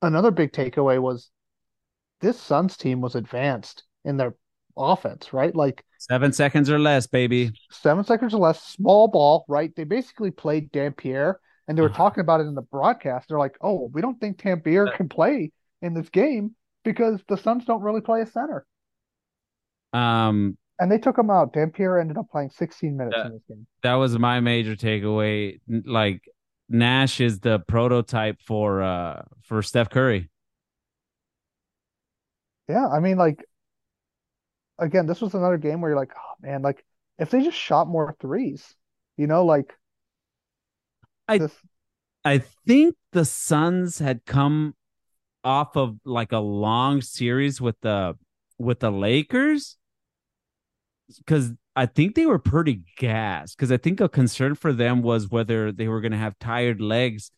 [0.00, 1.30] another big takeaway was
[2.20, 4.36] this Suns team was advanced in their
[4.76, 5.54] offense, right?
[5.54, 7.50] Like Seven seconds or less, baby.
[7.70, 9.74] seven seconds or less, small ball, right?
[9.74, 13.28] They basically played Dampier, and they were talking about it in the broadcast.
[13.28, 15.52] They're like, "Oh, we don't think Dampier can play
[15.82, 16.54] in this game
[16.84, 18.66] because the Suns don't really play a center."
[19.92, 21.52] Um, And they took him out.
[21.52, 23.66] Dampier ended up playing 16 minutes that in this game.
[23.82, 25.60] that was my major takeaway.
[25.68, 26.22] Like
[26.68, 30.30] Nash is the prototype for uh for Steph Curry.
[32.68, 33.44] Yeah, I mean, like
[34.78, 36.84] again, this was another game where you're like, "Oh man, like
[37.18, 38.74] if they just shot more threes,
[39.16, 39.72] you know, like
[41.28, 41.38] I.
[42.24, 44.74] I think the Suns had come
[45.42, 48.16] off of like a long series with the
[48.58, 49.76] with the Lakers
[51.18, 53.56] because I think they were pretty gassed.
[53.56, 56.80] Because I think a concern for them was whether they were going to have tired
[56.80, 57.30] legs,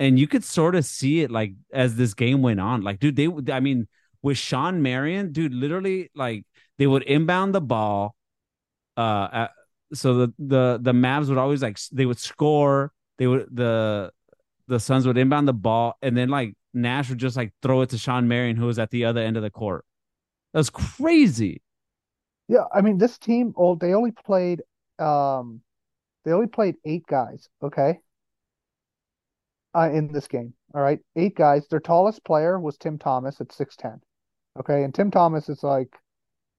[0.00, 2.82] and you could sort of see it like as this game went on.
[2.82, 3.88] Like, dude, they I mean,
[4.22, 6.46] with Shawn Marion, dude, literally like
[6.78, 8.16] they would inbound the ball,
[8.96, 9.50] uh, at,
[9.92, 12.92] so the the the Mavs would always like they would score.
[13.18, 14.12] They would the
[14.66, 17.90] the Suns would inbound the ball, and then like Nash would just like throw it
[17.90, 19.84] to Shawn Marion, who was at the other end of the court.
[20.52, 21.62] That was crazy.
[22.48, 24.62] Yeah, I mean, this team, oh, they only played,
[24.98, 25.62] um,
[26.24, 27.48] they only played eight guys.
[27.62, 27.98] Okay,
[29.74, 30.54] uh, in this game.
[30.74, 31.66] All right, eight guys.
[31.68, 34.00] Their tallest player was Tim Thomas at 6'10.
[34.60, 35.88] Okay, and Tim Thomas is like,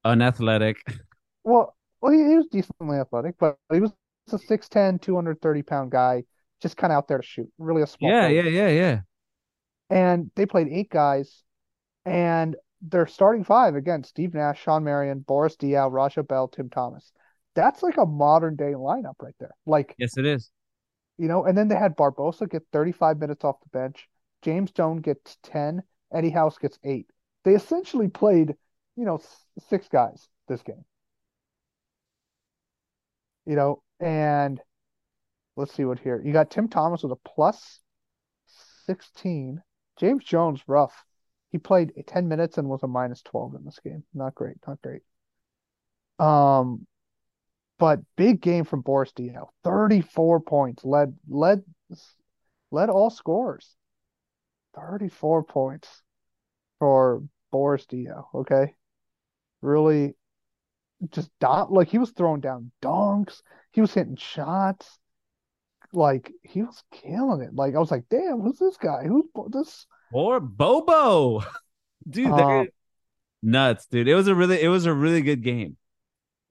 [0.05, 0.75] Unathletic.
[1.43, 3.91] well, well, he, he was decently athletic, but he was
[4.31, 6.23] a 6'10, 230 pound guy,
[6.61, 9.01] just kind of out there to shoot, really a small Yeah, yeah, yeah, yeah.
[9.89, 11.43] And they played eight guys,
[12.05, 17.11] and their starting five again, Steve Nash, Shawn Marion, Boris Diaw, Raja Bell, Tim Thomas.
[17.55, 19.55] That's like a modern day lineup right there.
[19.65, 20.51] Like, Yes, it is.
[21.17, 24.07] you know, and then they had Barbosa get 35 minutes off the bench,
[24.41, 25.83] James Stone gets 10,
[26.13, 27.07] Eddie House gets eight.
[27.43, 28.55] They essentially played,
[28.95, 29.19] you know,
[29.69, 30.83] six guys this game,
[33.45, 34.59] you know, and
[35.55, 36.21] let's see what here.
[36.23, 37.79] You got Tim Thomas with a plus
[38.85, 39.61] 16.
[39.97, 41.05] James Jones, rough.
[41.51, 44.03] He played 10 minutes and was a minus 12 in this game.
[44.13, 45.01] Not great, not great.
[46.19, 46.85] Um,
[47.77, 49.47] but big game from Boris Diaw.
[49.63, 51.63] 34 points, led led
[52.71, 53.75] led all scorers.
[54.75, 56.01] 34 points
[56.79, 58.73] for Boris Diaw, okay?
[59.61, 60.15] Really
[61.11, 63.41] just dot like he was throwing down dunks,
[63.71, 64.99] he was hitting shots,
[65.93, 67.55] like he was killing it.
[67.55, 69.05] Like I was like, damn, who's this guy?
[69.05, 69.87] Who's this?
[70.09, 71.43] Or Bobo.
[72.09, 72.69] Dude, Um,
[73.43, 74.07] nuts, dude.
[74.07, 75.77] It was a really it was a really good game.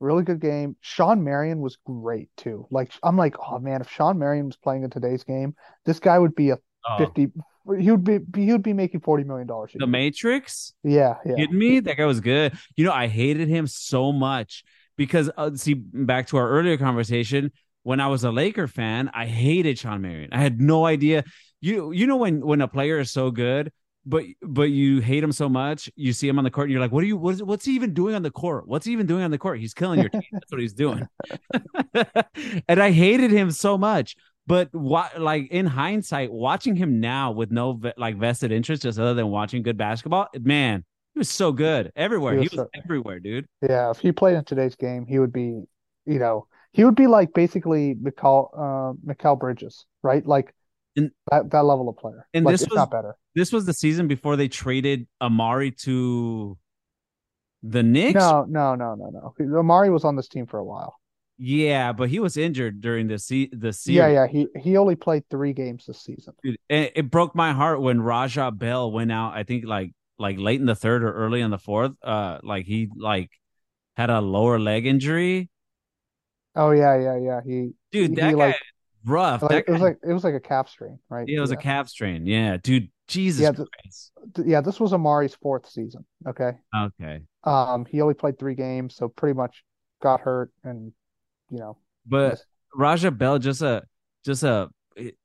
[0.00, 0.76] really good game.
[0.80, 2.66] Shawn Marion was great too.
[2.70, 6.18] Like I'm like, oh man, if Shawn Marion was playing in today's game, this guy
[6.18, 6.58] would be a
[6.88, 7.32] Oh, 50
[7.78, 9.86] he would be he would be making 40 million dollars the.
[9.86, 10.74] Matrix?
[10.82, 11.36] Yeah, yeah.
[11.36, 11.80] kidding me?
[11.80, 12.56] That guy was good.
[12.76, 14.64] You know, I hated him so much
[14.96, 19.26] because uh, see, back to our earlier conversation, when I was a Laker fan, I
[19.26, 20.30] hated Shawn Marion.
[20.32, 21.24] I had no idea.
[21.60, 23.72] You you know when when a player is so good,
[24.04, 26.80] but but you hate him so much, you see him on the court and you're
[26.80, 28.68] like, what are you what is what's he even doing on the court?
[28.68, 29.58] What's he even doing on the court?
[29.58, 30.22] He's killing your team.
[30.32, 31.08] That's what he's doing.
[32.68, 34.16] and I hated him so much.
[34.46, 39.14] But what, like in hindsight, watching him now with no like vested interest, just other
[39.14, 40.84] than watching good basketball, man,
[41.14, 42.34] he was so good everywhere.
[42.34, 43.46] He He was was so, everywhere, dude.
[43.62, 45.62] yeah, if he played in today's game, he would be,
[46.06, 50.26] you know, he would be like basically Mikal uh Mikal Bridges, right?
[50.26, 50.54] Like
[50.96, 52.26] And that that level of player.
[52.34, 53.16] and Like this was not better.
[53.34, 56.58] this was the season before they traded Amar'e to
[57.62, 58.14] the Knicks.
[58.14, 59.34] No, no, no, no, no.
[59.62, 60.96] Amar'e was on this team for a while.
[61.36, 63.96] Yeah, but he was injured during the se- the series.
[63.96, 64.26] Yeah, yeah.
[64.26, 66.34] He he only played three games this season.
[66.42, 69.34] Dude, it, it broke my heart when Raja Bell went out.
[69.34, 71.92] I think like like late in the third or early in the fourth.
[72.02, 73.30] Uh, like he like
[73.96, 75.50] had a lower leg injury.
[76.54, 77.40] Oh yeah, yeah, yeah.
[77.44, 78.56] He Dude, he, that he, guy like,
[79.04, 79.42] rough.
[79.42, 81.26] like that it was like it was like a calf strain, right?
[81.28, 82.26] yeah, it was a calf strain.
[82.26, 83.52] Yeah, dude, Jesus Yeah,
[84.34, 86.04] Th- yeah, this was Amar'e's fourth season.
[86.26, 86.52] Okay.
[86.74, 89.64] Okay, Um, he only played three games, so pretty much
[90.00, 90.92] got hurt and
[91.54, 91.76] you know
[92.06, 92.38] but.
[92.74, 93.84] Raja Bell just a
[94.24, 94.68] just a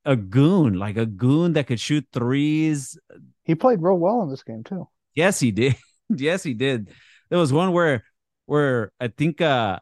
[0.06, 2.98] a goon, like a goon that could shoot threes.
[3.44, 4.88] he played real well in this game too.
[5.14, 5.76] Yes, he did.
[6.10, 6.90] yes, he did.
[7.30, 8.04] There was one where
[8.46, 9.80] where I think uh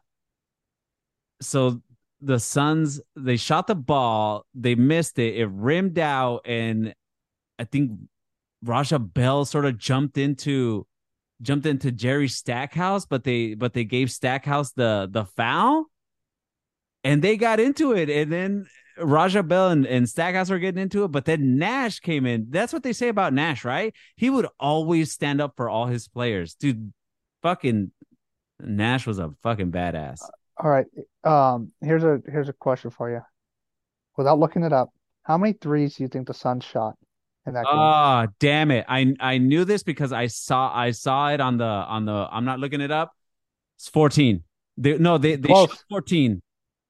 [1.40, 1.80] so
[2.20, 6.94] the Suns they shot the ball, they missed it, it rimmed out, and
[7.58, 7.92] I think
[8.62, 10.86] Raja Bell sort of jumped into
[11.40, 15.86] jumped into Jerry Stackhouse, but they but they gave Stackhouse the the foul,
[17.08, 18.66] and they got into it, and then
[18.98, 22.48] Raja Bell and, and Stackhouse were getting into it, but then Nash came in.
[22.50, 23.94] That's what they say about Nash, right?
[24.16, 26.92] He would always stand up for all his players, dude.
[27.42, 27.92] Fucking
[28.60, 30.18] Nash was a fucking badass.
[30.62, 30.86] All right.
[31.24, 33.22] Um, here's a here's a question for you.
[34.16, 34.90] Without looking it up,
[35.22, 36.94] how many threes do you think the Suns shot
[37.46, 37.72] in that game?
[37.74, 38.84] Ah, damn it!
[38.88, 42.28] I I knew this because I saw I saw it on the on the.
[42.30, 43.12] I'm not looking it up.
[43.76, 44.42] It's 14.
[44.76, 45.70] They, no, they they Close.
[45.70, 46.42] shot 14.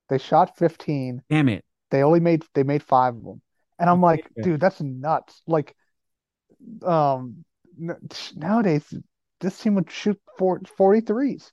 [0.09, 1.23] They shot 15.
[1.31, 1.65] Damn it!
[1.91, 3.43] They only made they made five of them.
[3.79, 4.43] And I'm like, Yeah.
[4.45, 5.43] dude, that's nuts.
[5.47, 5.75] Like,
[6.83, 7.45] um,
[8.35, 8.93] nowadays
[9.41, 11.53] this team would shoot four, 43s.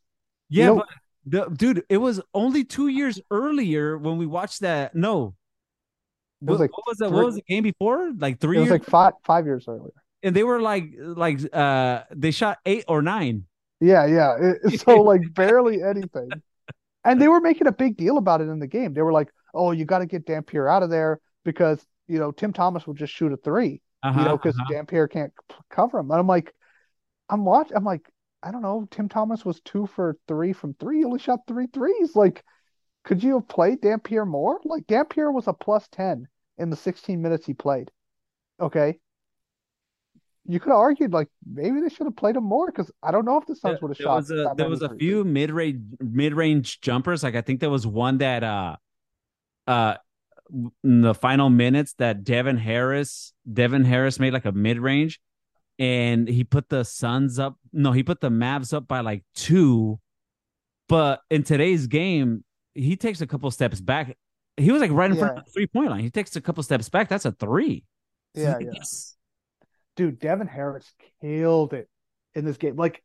[0.50, 0.88] Yeah, know- but
[1.26, 4.96] the dude, it was only two years earlier when we watched that.
[4.96, 5.36] No,
[6.42, 7.08] It was what, like what was that?
[7.10, 8.12] three- What was the game before?
[8.18, 9.92] Like three It was years, like five five years earlier.
[10.24, 13.46] and they were like like uh they shot eight or nine.
[13.82, 14.36] Yeah, yeah.
[14.64, 16.30] It- so like barely anything.
[17.06, 18.94] And they were making a big deal about it in the game.
[18.94, 22.32] They were like, "Oh, you got to get Dampier out of there because you know
[22.32, 24.74] Tim Thomas will just shoot a 3 Uh-huh, you know, because uh-huh.
[24.74, 25.32] Dampier can't
[25.70, 26.54] cover him." And I'm like,
[27.30, 27.72] I'm watch.
[27.74, 28.12] I'm like,
[28.44, 28.88] I don't know.
[28.92, 31.00] Tim Thomas was two for three from three.
[31.00, 32.16] He only shot three threes.
[32.16, 32.44] Like,
[33.04, 34.60] could you have played Dampier more?
[34.66, 36.28] Like Dampier was a plus ten
[36.58, 37.92] in the 16 minutes he played.
[38.60, 39.00] Okay.
[40.48, 43.26] You could have argued like maybe they should have played him more because I don't
[43.26, 45.00] know if the Suns would have shot was a there was a threes.
[45.00, 47.24] few mid range mid range jumpers.
[47.24, 48.76] Like I think there was one that uh
[49.68, 49.96] uh
[50.84, 55.20] in the final minutes that Devin Harris Devin Harris made like a mid range,
[55.80, 57.58] and he put the Suns up.
[57.74, 60.00] No, he put the Mavs up by like two.
[60.88, 62.44] But in today's game,
[62.76, 64.16] he takes a couple steps back.
[64.58, 66.02] He was like right in front of the three point line.
[66.02, 67.10] He takes a couple steps back.
[67.10, 67.84] That's a three.
[68.36, 68.84] Yeah, yeah.
[69.96, 70.92] Dude, Devin Harris
[71.22, 71.90] killed it
[72.34, 72.76] in this game.
[72.76, 73.04] Like,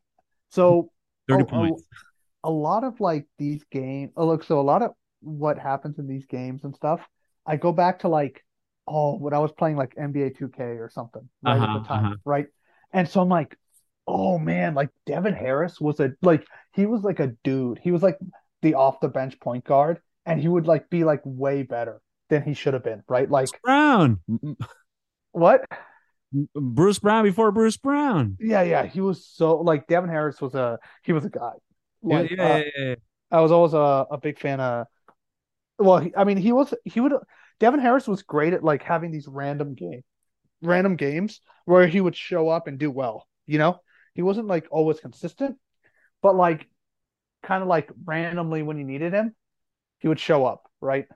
[0.50, 0.90] so
[1.28, 1.82] 30 a- a- points.
[2.44, 4.12] a lot of like these games.
[4.16, 7.00] Oh, look, so a lot of what happens in these games and stuff.
[7.46, 8.44] I go back to like,
[8.86, 12.04] oh, when I was playing like NBA 2K or something, right at Uh-huh, the time,
[12.06, 12.14] uh-huh.
[12.24, 12.46] right?
[12.92, 13.56] And so I'm like,
[14.06, 17.78] oh man, like Devin Harris was a like he was like a dude.
[17.82, 18.18] He was like
[18.62, 22.42] the off the bench point guard, and he would like be like way better than
[22.42, 23.30] he should have been, right?
[23.30, 24.20] Like Brown.
[25.32, 25.64] what?
[26.54, 28.38] Bruce Brown before Bruce Brown.
[28.38, 31.52] Yeah, yeah, he was so like Devin Harris was a he was a guy.
[32.02, 32.94] Yeah, Like yeah, uh, yeah, yeah.
[33.30, 34.86] I was always a, a big fan of.
[35.78, 37.12] Well, he, I mean, he was he would
[37.60, 40.02] Devin Harris was great at like having these random game,
[40.62, 43.26] random games where he would show up and do well.
[43.46, 43.80] You know,
[44.14, 45.58] he wasn't like always consistent,
[46.22, 46.68] but like
[47.42, 49.34] kind of like randomly when you needed him,
[50.00, 50.70] he would show up.
[50.80, 51.06] Right.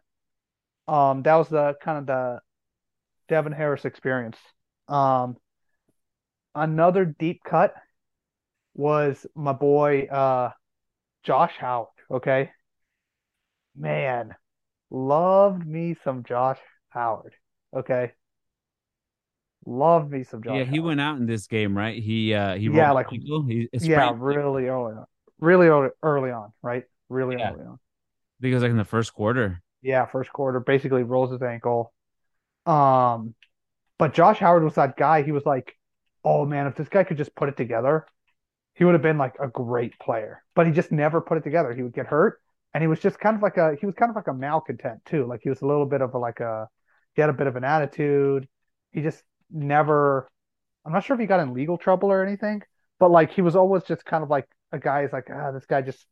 [0.88, 2.40] Um, that was the kind of the
[3.28, 4.38] Devin Harris experience.
[4.88, 5.36] Um,
[6.54, 7.74] another deep cut
[8.74, 10.50] was my boy uh
[11.22, 11.88] Josh Howard.
[12.10, 12.50] Okay.
[13.76, 14.34] Man,
[14.90, 16.58] loved me some Josh
[16.90, 17.34] Howard.
[17.74, 18.12] Okay.
[19.66, 20.84] Loved me some Josh Yeah, he Howard.
[20.84, 22.00] went out in this game, right?
[22.00, 25.06] He uh he Yeah, like- He Yeah, really early on.
[25.40, 26.84] Really early, early on, right?
[27.08, 27.52] Really Yeah.
[27.52, 27.74] early on.
[27.74, 29.62] I think it was like in the first quarter.
[29.82, 31.92] Yeah, first quarter, basically rolls his ankle.
[32.66, 33.34] Um,
[33.98, 35.22] but Josh Howard was that guy.
[35.22, 35.76] He was like,
[36.24, 38.06] oh man, if this guy could just put it together,
[38.74, 40.42] he would have been like a great player.
[40.54, 41.72] But he just never put it together.
[41.72, 42.40] He would get hurt,
[42.72, 45.04] and he was just kind of like a he was kind of like a malcontent
[45.04, 45.26] too.
[45.26, 46.68] Like he was a little bit of a like a
[47.14, 48.48] he had a bit of an attitude.
[48.92, 50.28] He just never.
[50.84, 52.62] I'm not sure if he got in legal trouble or anything,
[52.98, 55.66] but like he was always just kind of like a guy is like, ah, this
[55.66, 56.04] guy just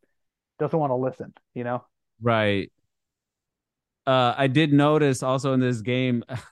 [0.58, 1.84] doesn't want to listen, you know?
[2.20, 2.72] Right.
[4.06, 6.24] Uh I did notice also in this game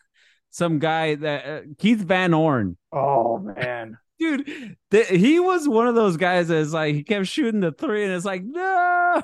[0.50, 2.76] some guy that uh, Keith Van Horn.
[2.92, 3.98] Oh man.
[4.18, 8.04] Dude, th- he was one of those guys that's like he kept shooting the three
[8.04, 9.22] and it's like, no,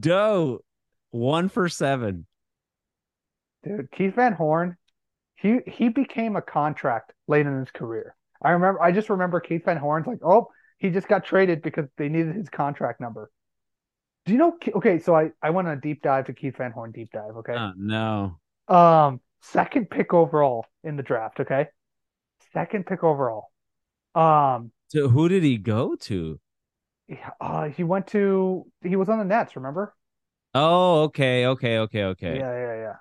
[0.00, 0.62] don't.
[1.10, 2.26] One for seven.
[3.62, 4.76] Dude, Keith Van Horn,
[5.36, 8.16] he he became a contract late in his career.
[8.42, 10.48] I remember I just remember Keith Van Horn's like, oh,
[10.78, 13.30] he just got traded because they needed his contract number.
[14.26, 16.72] Do you know okay, so I, I went on a deep dive to Keith Van
[16.72, 17.54] Horn deep dive, okay?
[17.54, 18.38] Oh, no.
[18.68, 19.20] Um,
[19.52, 21.68] second pick overall in the draft, okay?
[22.52, 23.50] Second pick overall.
[24.14, 26.40] Um, so who did he go to?
[27.40, 29.94] Uh, he went to he was on the Nets, remember?
[30.54, 32.38] Oh, okay, okay, okay, okay.
[32.38, 32.96] Yeah, yeah,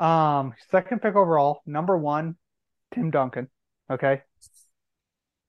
[0.00, 0.38] yeah.
[0.38, 2.36] Um, second pick overall, number one,
[2.94, 3.48] Tim Duncan.
[3.90, 4.22] Okay.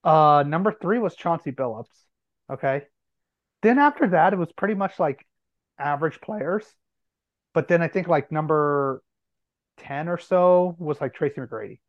[0.03, 1.87] Uh, number three was Chauncey Billups.
[2.51, 2.83] Okay.
[3.61, 5.25] Then after that, it was pretty much like
[5.77, 6.65] average players.
[7.53, 9.01] But then I think like number
[9.77, 11.79] 10 or so was like Tracy McGrady.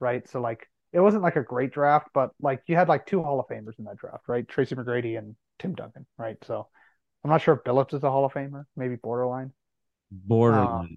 [0.00, 0.28] Right.
[0.28, 3.40] So like it wasn't like a great draft, but like you had like two Hall
[3.40, 4.46] of Famers in that draft, right?
[4.46, 6.36] Tracy McGrady and Tim Duncan, right?
[6.46, 6.68] So
[7.24, 9.52] I'm not sure if Billups is a Hall of Famer, maybe borderline.
[10.10, 10.68] Borderline.
[10.68, 10.96] Um,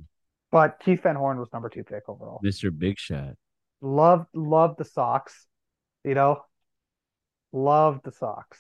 [0.52, 2.40] but Keith Van Horn was number two pick overall.
[2.44, 2.78] Mr.
[2.78, 3.36] Big Shot.
[3.82, 5.48] Love, love the socks.
[6.04, 6.44] You know,
[7.52, 8.58] love the socks.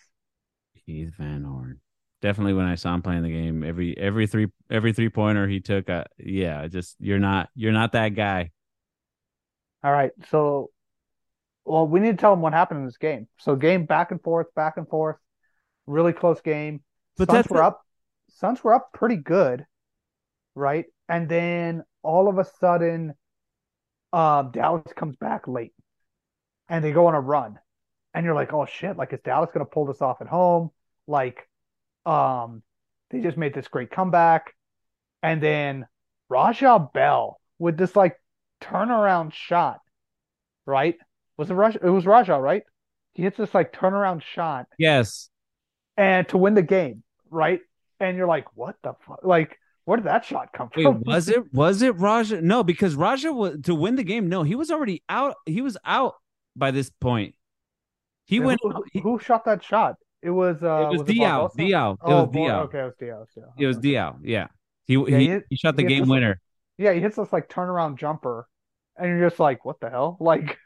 [0.85, 1.79] Keith Van Horn.
[2.21, 5.61] Definitely when I saw him playing the game, every every three every three pointer he
[5.61, 8.51] took, uh, yeah, just you're not you're not that guy.
[9.83, 10.71] All right, so
[11.63, 13.27] well, we need to tell him what happened in this game.
[13.37, 15.17] So game back and forth, back and forth,
[15.85, 16.81] really close game.
[17.17, 17.81] But Suns were up.
[18.29, 19.65] Suns were up pretty good,
[20.55, 20.85] right?
[21.07, 23.13] And then all of a sudden,
[24.13, 25.73] um, Dallas comes back late,
[26.67, 27.59] and they go on a run,
[28.13, 28.97] and you're like, oh shit!
[28.97, 30.71] Like, is Dallas going to pull this off at home?
[31.07, 31.48] Like,
[32.09, 32.63] um,
[33.11, 34.55] they just made this great comeback,
[35.21, 35.87] and then
[36.27, 38.15] Raja Bell with this like
[38.61, 39.79] turnaround shot,
[40.65, 40.95] right?
[41.37, 41.79] Was it Raja?
[41.83, 42.63] It was Raja, right?
[43.13, 44.67] He hits this like turnaround shot.
[44.77, 45.29] Yes.
[45.97, 47.59] And to win the game, right?
[47.99, 49.19] And you're like, what the fuck?
[49.23, 50.83] Like, where did that shot come from?
[50.83, 52.41] Wait, was it was it Raja?
[52.41, 54.29] No, because Raja was to win the game.
[54.29, 55.35] No, he was already out.
[55.45, 56.15] He was out
[56.55, 57.35] by this point.
[58.25, 58.59] He went.
[58.63, 59.95] Who, who, shot that shot?
[60.21, 60.61] It was.
[60.61, 61.49] Uh, it was, was Diaw.
[61.57, 62.63] It oh, was Diaw.
[62.65, 63.29] Okay, it was.
[63.35, 63.43] Yeah.
[63.57, 64.17] It was Diaw.
[64.23, 64.47] Yeah.
[64.89, 66.41] He yeah, he, he, he, shot the game winner.
[66.79, 68.47] yeah, he hits this like turnaround jumper,
[68.97, 70.17] and you're just like, what the hell?
[70.21, 70.57] Like,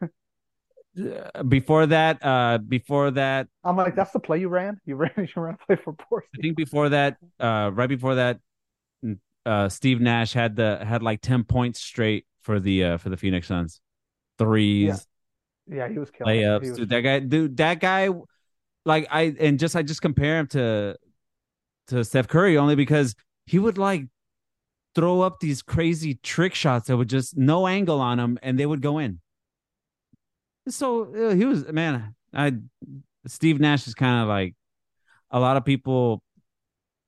[1.48, 4.80] before that, uh, before that, I'm like, that's the play you ran.
[4.86, 6.26] You ran, you ran a play for Boris.
[6.38, 8.40] I think before that, uh, right before that,
[9.46, 13.18] uh, Steve Nash had the had like ten points straight for the uh for the
[13.18, 13.82] Phoenix Suns,
[14.38, 15.06] threes.
[15.68, 16.62] Yeah, yeah he was killing layups.
[16.62, 18.10] Was dude, that guy, dude, that guy,
[18.86, 20.98] like I and just I just compare him to
[21.88, 23.16] to Steph Curry only because
[23.46, 24.06] he would like
[24.96, 28.66] throw up these crazy trick shots that would just no angle on him and they
[28.66, 29.20] would go in.
[30.68, 32.16] So uh, he was man.
[32.34, 32.54] I
[33.28, 34.56] Steve Nash is kind of like
[35.32, 36.22] a lot of people.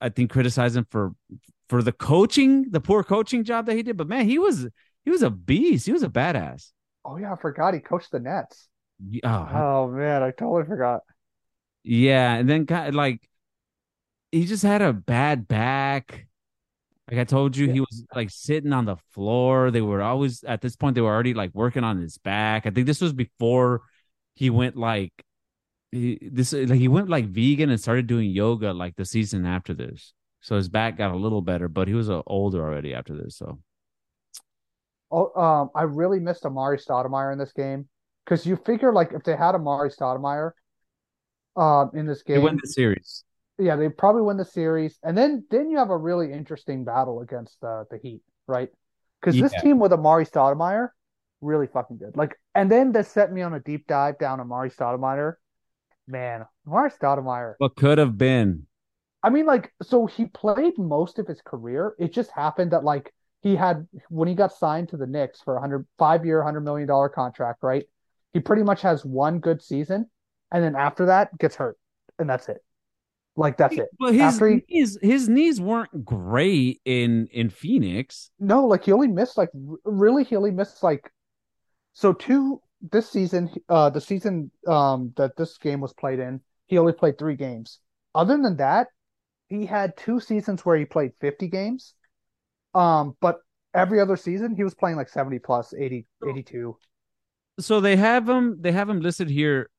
[0.02, 1.14] I think criticize him for
[1.70, 3.98] for the coaching, the poor coaching job that he did.
[3.98, 4.68] But man, he was
[5.04, 5.86] he was a beast.
[5.86, 6.72] He was a badass.
[7.04, 8.68] Oh yeah, I forgot he coached the Nets.
[9.24, 11.02] Oh, oh man, I totally forgot.
[11.88, 13.30] Yeah, and then kind of like
[14.32, 16.28] he just had a bad back.
[17.10, 19.70] Like I told you, he was like sitting on the floor.
[19.70, 20.96] They were always at this point.
[20.96, 22.66] They were already like working on his back.
[22.66, 23.84] I think this was before
[24.34, 25.14] he went like
[25.92, 26.54] he, this.
[26.54, 30.14] Like he went like vegan and started doing yoga like the season after this.
[30.42, 33.38] So his back got a little better, but he was uh, older already after this.
[33.38, 33.60] So,
[35.12, 37.88] oh, um, I really missed Amar'e Stoudemire in this game
[38.26, 40.54] because you figure like if they had Amar'e Stoudemire,
[41.56, 43.24] um, in this game, they win the series
[43.58, 47.22] yeah, they probably win the series, and then then you have a really interesting battle
[47.22, 48.70] against uh, the Heat, right?
[49.22, 49.44] Because yeah.
[49.44, 50.90] this team with Amar'e Stoudemire,
[51.42, 52.18] really fucking good.
[52.18, 55.36] Like, and then they set me on a deep dive down Amar'e Stoudemire.
[56.08, 57.54] Man, Amar'e Stoudemire.
[57.58, 58.68] What could have been?
[59.24, 61.96] I mean, like, so he played most of his career.
[61.98, 65.56] It just happened that like he had when he got signed to the Knicks for
[65.56, 67.86] a hundred five year, hundred million dollar contract, right?
[68.34, 70.10] He pretty much has one good season,
[70.52, 71.78] and then after that gets hurt,
[72.20, 72.64] and that's it.
[73.36, 73.90] Like that's it.
[74.00, 78.32] But his he, knees, his knees weren't great in in Phoenix.
[78.40, 79.50] No, like he only missed like
[79.84, 81.12] really he only missed like
[81.94, 83.50] so two this season.
[83.68, 87.80] Uh, the season um that this game was played in, he only played three games.
[88.14, 88.88] Other than that,
[89.50, 91.94] he had two seasons where he played fifty games.
[92.74, 93.40] Um, but
[93.76, 96.78] every other season he was playing like 70 plus 80 82
[97.60, 99.70] so they have him they have him listed here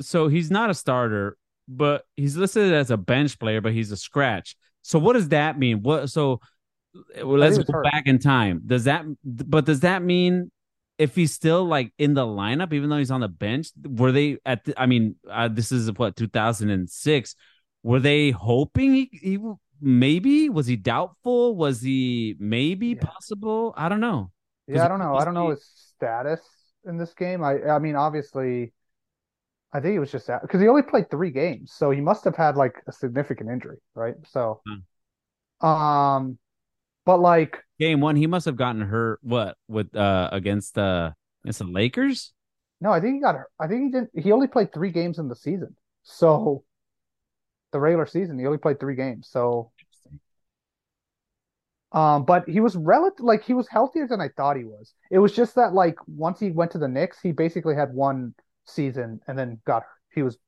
[0.00, 1.36] so he's not a starter
[1.68, 4.56] but he's listed as a bench player, but he's a scratch.
[4.82, 5.82] So what does that mean?
[5.82, 6.40] What so
[7.16, 7.84] well, let's go hurt.
[7.84, 8.62] back in time.
[8.64, 10.50] Does that but does that mean
[10.98, 14.38] if he's still like in the lineup, even though he's on the bench, were they
[14.46, 14.64] at?
[14.64, 17.34] The, I mean, uh, this is what 2006.
[17.82, 19.38] Were they hoping he, he
[19.80, 21.56] maybe was he doubtful?
[21.56, 23.00] Was he maybe Yeah.
[23.00, 23.74] possible?
[23.76, 24.30] I don't know.
[24.68, 25.16] Yeah, I don't know.
[25.16, 25.64] I don't know his
[25.96, 26.40] status
[26.84, 27.42] in this game.
[27.42, 28.72] I I mean, obviously,
[29.76, 32.34] I think he was just because he only played three games, so he must have
[32.34, 34.14] had like a significant injury, right?
[34.26, 34.62] So,
[35.60, 36.38] um,
[37.04, 39.18] but like, Game one, he must have gotten hurt.
[39.22, 41.10] What with uh against uh
[41.44, 42.32] against the Lakers?
[42.80, 43.36] no, I think he got.
[43.60, 44.10] I think he didn't.
[44.14, 46.64] He only played three games in the season, so
[47.72, 49.28] the regular season he only played three games.
[49.30, 49.72] So,
[51.92, 54.94] um, but he was relative like he was healthier than I thought he was.
[55.10, 58.32] It was just that like once he went to the Knicks, he basically had one
[58.66, 60.38] season and then got he was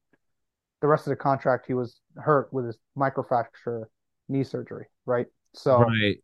[0.81, 3.85] the rest of the contract he was hurt with his microfracture
[4.29, 5.27] knee surgery, right?
[5.55, 6.21] So, Right.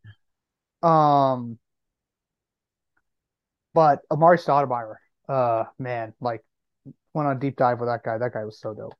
[0.82, 1.58] um,
[3.72, 4.96] but Amar'e Stoudemire,
[5.28, 6.42] uh, man, like
[7.14, 8.18] went on a deep dive with that guy.
[8.18, 8.94] That guy was so dope.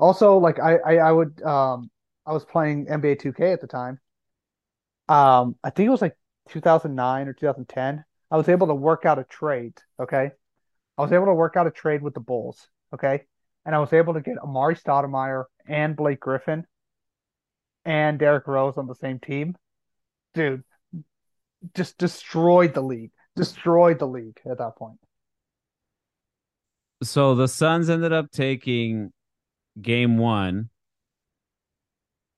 [0.00, 1.90] Also, like I, I, I would, um,
[2.26, 4.00] I was playing NBA 2K at the time.
[5.08, 6.16] Um, I think it was like
[6.48, 8.04] 2009 or 2010.
[8.30, 9.74] I was able to work out a trade.
[9.98, 10.32] Okay,
[10.98, 12.68] I was able to work out a trade with the Bulls.
[12.92, 13.22] Okay,
[13.64, 16.66] and I was able to get Amar'e Stoudemire and Blake Griffin
[17.84, 19.56] and Derrick Rose on the same team.
[20.34, 20.64] Dude,
[21.74, 23.12] just destroyed the league.
[23.36, 24.98] Destroyed the league at that point.
[27.02, 29.12] So the Suns ended up taking
[29.80, 30.70] game one.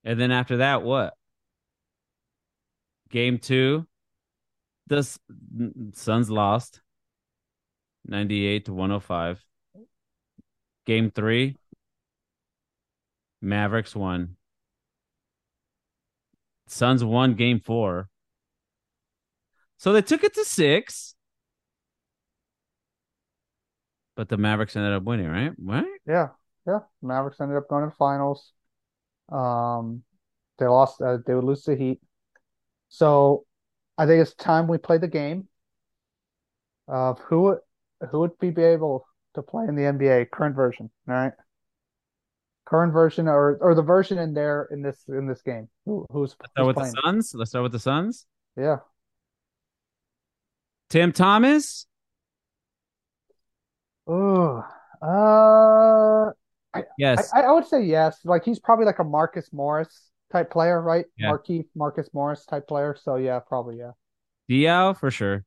[0.05, 1.15] And then after that, what?
[3.09, 3.87] Game two.
[4.89, 5.19] The S-
[5.57, 6.83] mm, Suns lost
[8.11, 9.45] 98 to 105.
[10.85, 11.57] Game three.
[13.41, 14.37] Mavericks won.
[16.67, 18.09] Suns won game four.
[19.79, 21.15] So they took it to six.
[24.17, 25.53] But the Mavericks ended up winning, right?
[25.59, 25.87] Right?
[26.07, 26.29] Yeah,
[26.67, 26.81] yeah.
[27.01, 28.53] Mavericks ended up going to the finals.
[29.31, 30.03] Um,
[30.59, 31.01] they lost.
[31.01, 32.01] Uh, they would lose to Heat.
[32.89, 33.47] So,
[33.97, 35.49] I think it's time we play the game
[36.87, 37.59] of who
[38.11, 40.91] who would be able to play in the NBA current version.
[41.09, 41.33] All right,
[42.67, 45.69] current version or or the version in there in this in this game.
[45.87, 46.93] Who who's, let's Start with playing?
[46.95, 47.35] the Suns.
[47.35, 48.27] Let's start with the Suns.
[48.57, 48.79] Yeah.
[50.89, 51.87] Tim Thomas.
[54.07, 54.65] Oh,
[55.03, 56.33] uh,
[56.99, 57.33] Yes.
[57.33, 58.19] I, I would say yes.
[58.25, 61.05] Like he's probably like a Marcus Morris type player, right?
[61.17, 61.37] Yeah.
[61.75, 62.97] Marcus Morris type player.
[63.01, 63.93] So yeah, probably yeah.
[64.49, 65.45] Diaw for sure.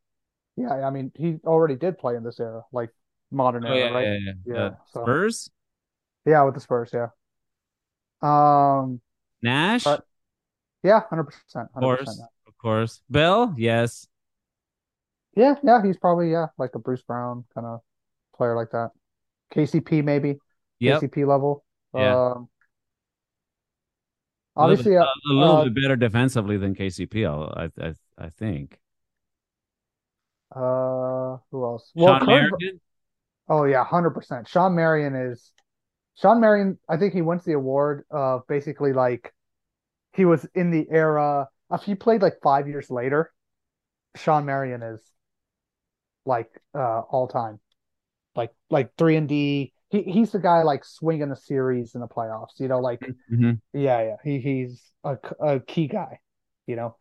[0.55, 2.89] Yeah, I mean he already did play in this era, like
[3.31, 4.05] modern Oh era, yeah, right?
[4.07, 4.33] yeah, yeah.
[4.45, 5.49] Yeah, Uh, so- Spurs.
[6.25, 7.09] Yeah, with the Spurs, yeah.
[8.21, 9.01] Um,
[9.41, 9.83] Nash.
[9.83, 10.05] But-
[10.83, 12.19] yeah, hundred percent, of course.
[12.47, 13.01] Of course.
[13.09, 13.53] Bell.
[13.57, 14.07] Yes.
[15.35, 17.81] Yeah, yeah, he's probably yeah, like a Bruce Brown kind of
[18.35, 18.91] player like that.
[19.51, 20.39] KCP maybe,
[20.79, 21.01] Yep.
[21.01, 21.65] KCP level.
[21.93, 22.31] Yeah.
[22.35, 22.49] Um,
[24.55, 27.25] A little obviously, bit, uh, a little uh, bit better defensively than KCP.
[27.25, 28.79] I I I think.
[30.55, 31.91] Uh, who else?
[31.97, 32.79] Shawn current- Marion.
[33.49, 34.47] Oh yeah, hundred percent.
[34.47, 35.51] Shawn Marion is
[36.15, 36.79] Shawn Marion.
[36.87, 39.33] I think he wins the award of basically like
[40.13, 41.47] he was in the era.
[41.71, 43.31] If he played like five years later,
[44.15, 45.01] Shawn Marion is
[46.25, 47.59] like uh all time,
[48.35, 49.73] like like three and D.
[49.89, 52.59] He he's the guy like swinging the series in the playoffs.
[52.59, 53.01] You know, like
[53.31, 53.59] Mhm.
[53.73, 54.15] yeah, yeah.
[54.23, 56.19] He he's a a key guy.
[56.67, 56.95] You know.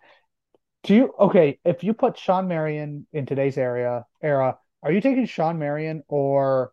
[0.84, 1.58] Do you okay?
[1.64, 6.72] If you put Shawn Marion in today's area era, are you taking Shawn Marion or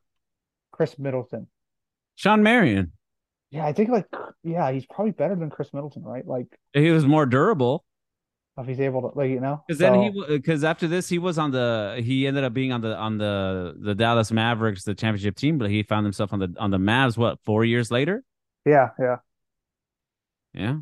[0.71, 1.47] Khris Middleton?
[2.15, 2.91] Shawn Marion.
[3.51, 4.07] Yeah, I think like
[4.43, 6.25] yeah, he's probably better than Khris Middleton, right?
[6.25, 7.85] Like He was more durable
[8.57, 9.63] if he's able to like you know.
[9.67, 12.71] because then So, he because after this he was on the he ended up being
[12.71, 16.39] on the on the the Dallas Mavericks the championship team, but he found himself on
[16.39, 17.17] the on the Mavs.
[17.17, 18.23] What four years later?
[18.65, 19.17] yeah, yeah.
[20.53, 20.79] Yeah.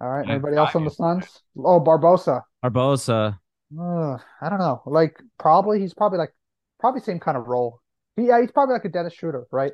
[0.00, 0.28] All right.
[0.28, 1.24] Anybody else on the five.
[1.24, 1.42] Suns?
[1.58, 2.42] Oh, Barbosa.
[2.64, 3.38] Barbosa.
[3.80, 4.82] Ugh, I don't know.
[4.86, 6.32] Like probably he's probably like
[6.78, 7.80] probably same kind of role.
[8.16, 9.72] He, yeah, he's probably like a Dennis Schroeder, right?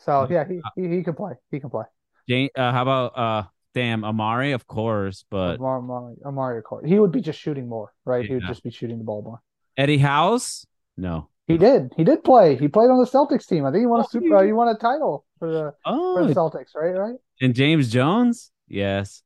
[0.00, 1.32] So yeah, he he, he can play.
[1.50, 1.84] He can play.
[2.28, 3.42] Jane, uh, how about uh
[3.74, 4.54] damn Amar'e?
[4.54, 6.86] Of course, but Amar'e, Amar'e, Amar'e Court.
[6.86, 8.24] He would be just shooting more, right?
[8.24, 9.40] He would just be shooting the ball more.
[9.76, 10.66] Eddie House?
[10.96, 11.28] No.
[11.46, 11.92] He did.
[11.96, 12.56] He did play.
[12.56, 13.64] He played on the Celtics team.
[13.66, 14.26] I think he won a Oh, super.
[14.26, 16.96] he- Uh, he won a title for the for the Oh, Celtics, right?
[16.96, 17.16] Right?
[17.40, 18.50] and James Jones?
[18.68, 19.22] Yes.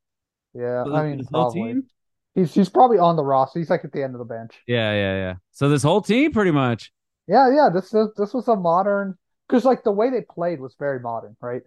[0.56, 0.84] Yeah.
[0.84, 1.72] So I mean, this whole probably.
[1.74, 1.86] team?
[2.34, 3.58] He's he's probably on the roster.
[3.58, 4.54] He's like at the end of the bench.
[4.66, 5.34] Yeah, yeah, yeah.
[5.52, 6.92] So this whole team, pretty much.
[7.26, 7.68] Yeah, yeah.
[7.72, 9.16] This this, this was a modern
[9.48, 11.62] because like the way they played was very modern, right?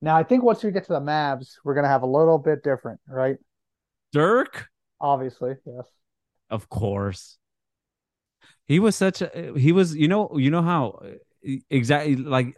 [0.00, 2.62] Now I think once we get to the Mavs, we're gonna have a little bit
[2.62, 3.36] different, right?
[4.12, 4.68] Dirk,
[5.00, 5.86] Obviously, yes.
[6.50, 7.38] of course.
[8.66, 9.52] He was such a.
[9.56, 9.94] He was.
[9.94, 10.30] You know.
[10.36, 11.02] You know how
[11.68, 12.56] exactly like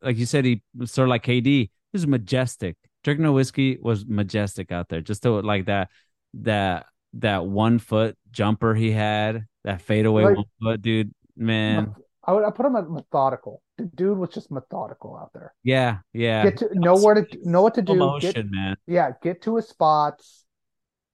[0.00, 0.44] like you said.
[0.44, 1.44] He sort of like KD.
[1.44, 2.76] He was majestic.
[3.04, 5.00] Dirk Nowitzki was majestic out there.
[5.00, 5.88] Just to like that
[6.34, 11.12] that that one foot jumper he had, that fadeaway Like one foot, dude.
[11.36, 11.94] Man,
[12.24, 13.62] I would I put him at methodical.
[13.78, 15.54] The dude was just methodical out there.
[15.64, 16.44] yeah, yeah.
[16.44, 17.94] Get to know where to know what to do.
[17.94, 18.76] motion, Get man.
[18.86, 20.44] yeah, get to his spots.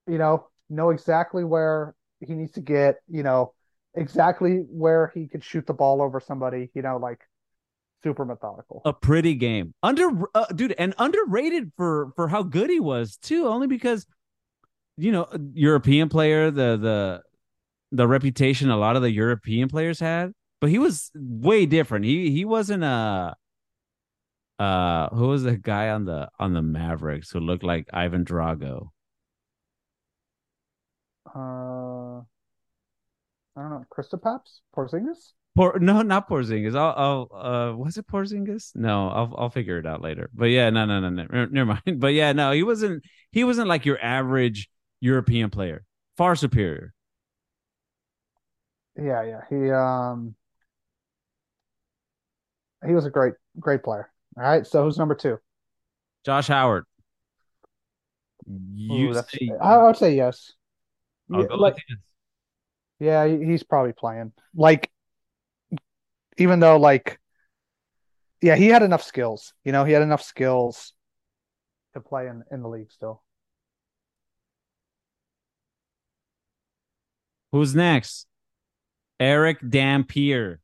[0.08, 2.96] You know, know exactly where he needs to get.
[3.08, 3.52] You know,
[3.94, 6.70] exactly where he could shoot the ball over somebody.
[6.74, 7.20] You know, like
[8.02, 8.82] super methodical.
[8.84, 13.46] A pretty game, under uh, dude, and underrated for for how good he was too.
[13.46, 14.06] Only because
[14.96, 17.22] you know European player, the the
[17.92, 22.04] the reputation a lot of the European players had, but he was way different.
[22.04, 23.34] He he wasn't a
[24.58, 28.88] uh who was the guy on the on the Mavericks who looked like Ivan Drago?
[31.26, 32.20] Uh,
[33.56, 33.84] I don't know.
[33.92, 35.32] Kristaps, Porzingis.
[35.56, 36.76] Por no, not Porzingis.
[36.76, 38.76] I'll, I'll uh was it Porzingis?
[38.76, 40.28] No, I'll I'll figure it out later.
[40.34, 41.82] But yeah, no, no, no, no, never, mind.
[42.00, 44.68] But yeah, no, he wasn't he wasn't like your average
[45.00, 45.84] European player.
[46.18, 46.92] Far superior.
[48.96, 49.40] Yeah, yeah.
[49.48, 50.34] He um
[52.86, 54.10] he was a great great player.
[54.36, 54.66] All right.
[54.66, 55.38] So who's number two?
[56.26, 56.84] Josh Howard.
[58.46, 60.52] You that's say I, would say yes.
[61.30, 61.98] Yeah, like yes.
[63.00, 64.32] yeah, he's probably playing.
[64.54, 64.90] Like
[66.38, 67.18] even though like
[68.42, 69.54] yeah, he had enough skills.
[69.64, 70.92] You know, he had enough skills
[71.94, 73.22] to play in in the league still.
[77.52, 78.26] Who's next?
[79.18, 80.60] Erick Dampier.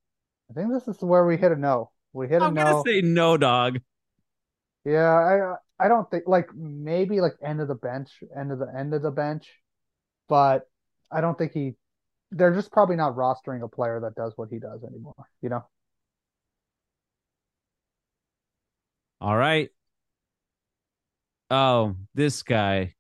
[0.51, 1.91] I think this is where we hit a no.
[2.13, 2.83] We hit a I'm gonna no.
[2.87, 3.81] say no, dog.
[4.85, 8.71] Yeah, I I don't think like maybe like end of the bench, end of the
[8.77, 9.49] end of the bench,
[10.29, 10.69] but
[11.11, 11.77] I don't think he
[12.33, 15.65] they're just probably not rostering a player that does what he does anymore, you know?
[19.21, 19.71] All right.
[21.51, 22.95] Oh, this guy.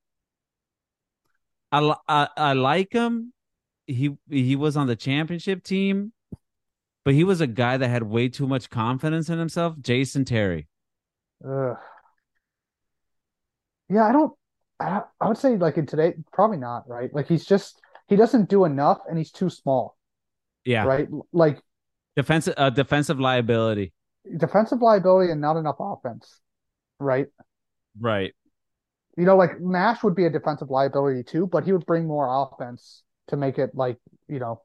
[1.72, 3.32] I, I I like him.
[3.86, 6.12] He he was on the championship team,
[7.04, 9.74] but he was a guy that had way too much confidence in himself.
[9.80, 10.68] Jason Terry.
[11.44, 11.76] Ugh.
[13.88, 14.32] Yeah, I don't
[14.78, 17.12] I, I would say like in today probably not, right?
[17.12, 17.80] Like he's just
[18.12, 19.96] he doesn't do enough and he's too small,
[20.64, 21.08] Yeah, right?
[21.32, 21.62] Like
[22.16, 23.92] defensive uh, defensive liability.
[24.38, 26.40] defensive liability and not enough offense,
[27.00, 27.28] right?
[28.00, 28.34] Right.
[29.16, 32.26] You know, like Nash would be a defensive liability too, but he would bring more
[32.28, 33.98] offense to make it like,
[34.28, 34.62] you know,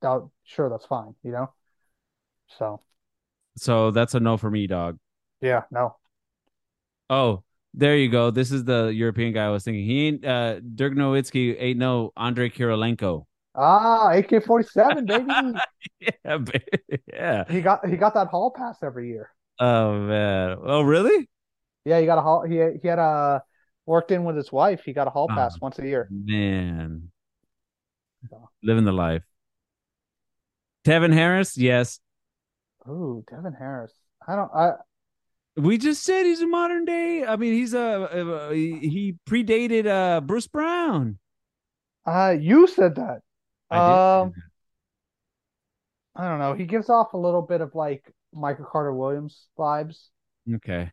[0.00, 1.52] that, sure, that's fine, you know?
[2.58, 2.82] So,
[3.56, 4.98] So that's a no for me, dog.
[5.40, 5.96] yeah, no.
[7.10, 7.44] Oh,
[7.74, 8.30] there you go.
[8.30, 9.84] This is the European guy I was thinking.
[9.84, 13.24] He ain't uh Dirk Nowitzki ain't no Andre Kirilenko.
[13.54, 15.58] Ah, AK-47, baby.
[16.24, 16.60] Yeah, ba-
[17.12, 17.44] yeah.
[17.50, 19.30] He got he got that hall pass every year.
[19.58, 20.56] Oh man.
[20.62, 21.28] Oh really?
[21.84, 23.42] Yeah, he got a hall he he had a
[23.86, 24.82] worked in with his wife.
[24.84, 25.34] He got a hall Oh.
[25.34, 26.08] pass once a year.
[26.10, 27.10] Man.
[28.28, 28.50] So.
[28.62, 29.22] Living the life.
[30.84, 32.00] Devin Harris, yes.
[32.88, 33.92] Ooh, Devin Harris.
[34.26, 34.72] I don't I
[35.56, 37.24] We just said he's a modern day.
[37.24, 41.18] I mean, he's a uh, he, he predated uh Bruce Brown.
[42.06, 43.22] uh you said that.
[43.70, 44.42] I Um say
[46.14, 46.54] I don't know.
[46.54, 50.08] He gives off a little bit of like Michael Carter Williams vibes.
[50.54, 50.92] Okay.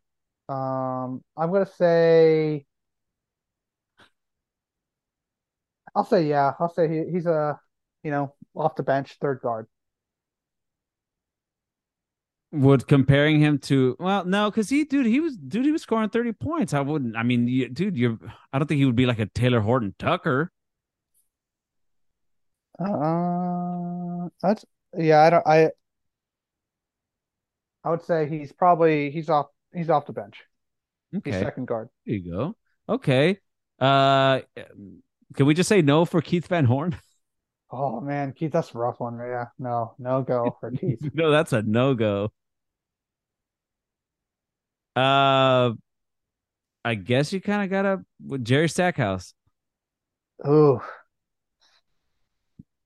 [0.50, 2.66] Um, I'm gonna say,
[5.96, 6.54] I'll say yeah.
[6.60, 7.60] I'll say he, he's a,
[8.04, 9.68] you know, off the bench third guard.
[12.53, 16.10] Would comparing him to well, no, because he dude, he was dude, he was scoring
[16.10, 16.74] 30 points.
[16.74, 18.18] I wouldn't I mean, you, dude, you're
[18.53, 20.52] I don't think he would be like a Talen Horton Tucker.
[22.80, 24.65] Uh, that's
[24.98, 25.22] yeah.
[25.22, 25.48] I don't.
[25.48, 25.72] I
[27.84, 30.44] I would say he's probably he's off he's off the bench.
[31.24, 31.40] He's Okay.
[31.40, 31.90] second guard.
[32.06, 32.56] There you go.
[32.90, 33.40] Okay.
[33.80, 34.41] Uh
[35.36, 36.98] can we just say no for Keith Van Horn?
[37.69, 39.18] Oh man, Keith, that's a rough one.
[39.18, 40.99] Yeah, no, no go for Keith.
[41.14, 42.31] no, that's a no-go.
[44.95, 45.73] Uh
[46.85, 49.34] I guess you kind of gotta with Jerry Stackhouse.
[50.48, 50.80] Ooh,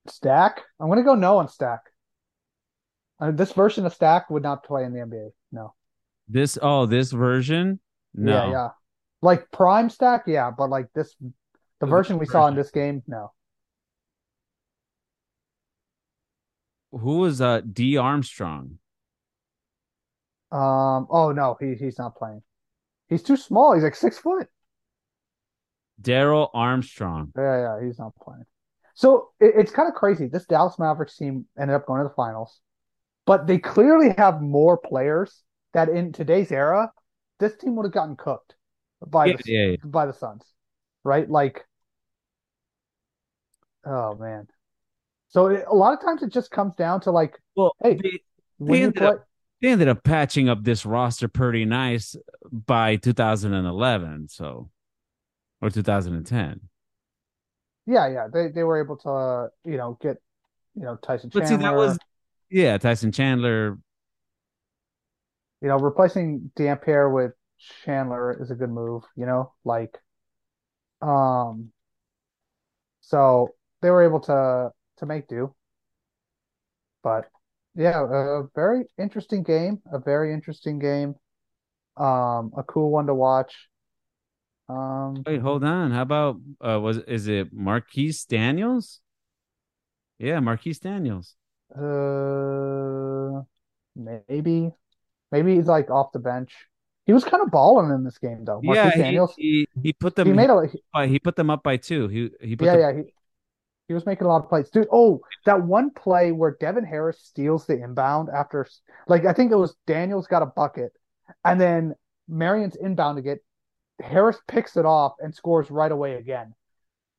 [0.08, 0.62] Stack.
[0.80, 1.82] I'm gonna go no on Stack.
[3.20, 5.30] Uh, this version of Stack would not play in the NBA.
[5.52, 5.76] No.
[6.28, 7.80] This oh, this version?
[8.14, 8.32] No.
[8.32, 8.68] Yeah, yeah.
[9.22, 11.16] Like prime stack, yeah, but like this,
[11.80, 13.32] the version we saw in this game, no.
[16.92, 18.80] Who was uh D Armstrong?
[20.52, 22.44] Um, oh no, he he's not playing.
[23.10, 23.74] He's too small.
[23.74, 24.48] He's like six foot.
[26.02, 27.34] Darrell Armstrong.
[27.38, 28.46] Yeah, yeah, he's not playing.
[28.94, 30.28] So it, it's kind of crazy.
[30.28, 32.60] This Dallas Mavericks team ended up going to the finals,
[33.26, 35.44] but they clearly have more players
[35.74, 36.92] that in today's era,
[37.40, 38.56] this team would have gotten cooked.
[39.06, 39.76] by Yeah, the yeah, yeah.
[39.84, 40.44] by the Suns,
[41.04, 41.30] right?
[41.30, 41.66] Like,
[43.86, 44.48] oh man.
[45.32, 48.20] So it, a lot of times it just comes down to like, Well, hey, they,
[48.66, 49.28] they ended play, up
[49.62, 52.16] they ended up patching up this roster pretty nice
[52.52, 54.70] by 2011, so
[55.62, 56.62] or 2010.
[57.86, 60.18] yeah, yeah, they they were able to uh, you know get
[60.76, 61.98] you know Tyson But see, that was
[62.50, 63.78] yeah, Tyson Chandler.
[65.62, 67.34] you know replacing Dampier with
[67.86, 69.98] Chandler is a good move, you know, like,
[71.02, 71.72] um,
[73.02, 73.50] so
[73.82, 74.72] they were able to
[75.02, 75.54] to make do,
[77.04, 77.30] but
[77.76, 81.16] yeah, a very interesting game, a very interesting game,
[81.98, 83.70] um, a cool one to watch.
[84.70, 85.92] Um, Wait, hold on.
[85.92, 89.02] How about uh was is it Marquis Daniels?
[90.20, 91.36] Yeah, Marquis Daniels.
[91.76, 93.42] uh,
[93.96, 94.72] maybe,
[95.32, 96.54] maybe he's like off the bench.
[97.06, 98.62] He was kind of balling in this game though.
[98.64, 100.28] Yeah, Marquis he Daniels, he, he put them.
[100.28, 102.08] he made a he, he put them up by two.
[102.08, 103.14] He he put yeah, them yeah, he,
[103.92, 104.70] he was making a lot of plays.
[104.70, 108.66] Dude, oh, that one play where Devin Harris steals the inbound after
[109.08, 110.94] like I think it was Daniels got a bucket
[111.44, 111.94] and then
[112.30, 113.44] Marion's inbounding it.
[114.02, 116.56] Harris picks it off and scores right away again.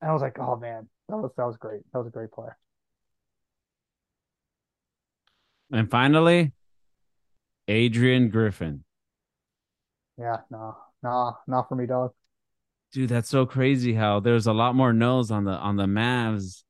[0.01, 1.81] And I was like, oh man, that was that was great.
[1.93, 2.49] That was a great play.
[5.71, 6.53] and finally
[7.67, 8.83] Adrian Griffin.
[10.17, 12.13] Yeah, no, no, not for me, dog.
[12.93, 16.63] Dude, that's so crazy how there's a lot more no's on the on the Mavs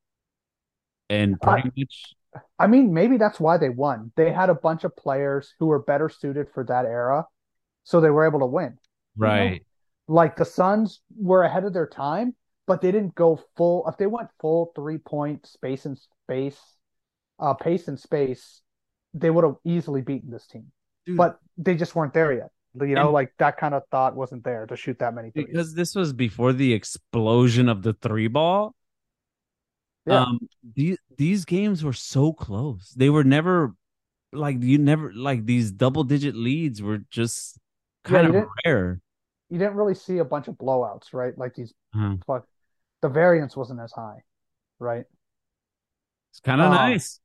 [1.09, 2.15] and pretty much
[2.57, 4.11] I mean, maybe that's why they won.
[4.15, 7.25] They had a bunch of players who were better suited for that era,
[7.83, 8.77] so they were able to win.
[9.17, 9.27] You know?
[9.27, 9.65] right.
[10.07, 12.35] Like the Suns were ahead of their time,
[12.67, 13.87] but they didn't go full.
[13.87, 16.59] If they went full three point space and space,
[17.39, 18.61] uh, pace and space,
[19.13, 20.71] they would have easily beaten this team.
[21.05, 22.49] Dude, But they just weren't there yet.
[22.79, 25.45] You know, And- like that kind of thought wasn't there to shoot that many threes.
[25.47, 28.73] because this was before the explosion of the three ball.
[30.05, 30.23] Yeah.
[30.23, 30.39] Um,
[30.75, 32.89] these these games were so close.
[32.97, 33.75] They were never
[34.31, 37.57] like you never like these double digit leads were just
[38.03, 38.99] kind you of rare.
[39.49, 41.37] You didn't really see a bunch of blowouts, right?
[41.37, 42.17] Like these Uh-huh.
[42.25, 42.47] fuck,
[43.01, 44.23] the variance wasn't as high,
[44.79, 45.05] right?
[46.31, 47.19] It's kind of Um, nice.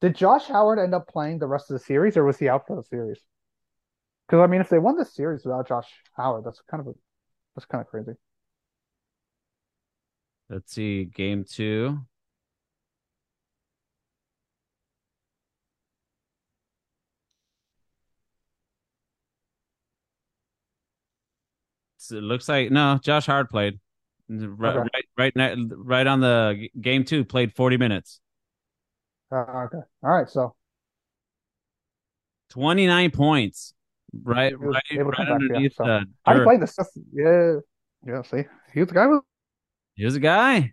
[0.00, 2.66] Did Josh Howard end up playing the rest of the series, or was he out
[2.66, 3.20] for the series?
[4.26, 6.94] Because I mean, if they won this series without Josh Howard, that's kind of a,
[7.56, 8.12] that's kind of crazy.
[10.48, 12.06] Let's see, game two.
[21.96, 23.80] So it looks like no, Josh Howard played
[24.28, 24.88] right, Okay.
[25.18, 27.24] right, right, right on the game two.
[27.24, 28.20] Played forty minutes,
[29.30, 30.28] Uh, okay, all right.
[30.28, 30.54] So
[32.48, 33.73] twenty nine points.
[34.22, 35.84] Right, He was right, able to right come back, yeah, so.
[35.84, 36.78] do you this?
[37.12, 37.54] Yeah,
[38.06, 38.22] yeah.
[38.22, 39.06] See, he was the guy.
[39.06, 39.22] With,
[39.96, 40.72] Here's a guy.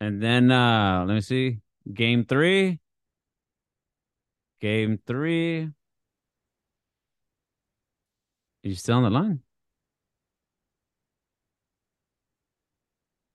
[0.00, 1.58] And then uh let me see.
[1.92, 2.78] Game three.
[4.60, 5.62] Game three.
[5.64, 5.70] Are
[8.62, 9.40] You still on the line?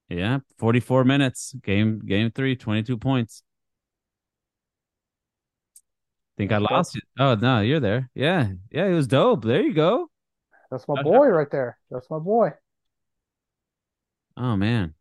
[0.09, 1.55] Yeah, 44 minutes.
[1.63, 3.41] Game game three, 22 points.
[6.37, 7.01] Think I lost you.
[7.17, 8.09] Oh no, you're there.
[8.13, 8.49] Yeah.
[8.71, 9.45] Yeah, it was dope.
[9.45, 10.09] There you go.
[10.69, 11.77] that's my boy right there.
[11.89, 12.51] That's my boy.
[14.35, 14.93] Oh man.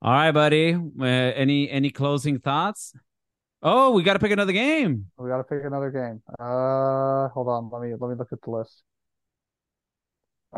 [0.00, 0.74] All right, buddy.
[0.74, 2.92] Uh, any any closing thoughts?
[3.62, 5.06] Oh, we got to pick another game.
[5.16, 6.20] We got to pick another game.
[6.40, 7.70] Uh, hold on.
[7.70, 8.82] Let me let me look at the list.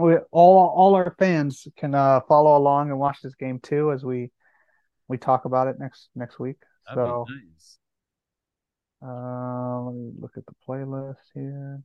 [0.01, 4.03] We, all all our fans can uh follow along and watch this game too as
[4.03, 4.31] we
[5.07, 6.57] we talk about it next next week.
[6.89, 7.79] That'd So, nice.
[9.05, 11.83] Uh, let me look at the playlist here.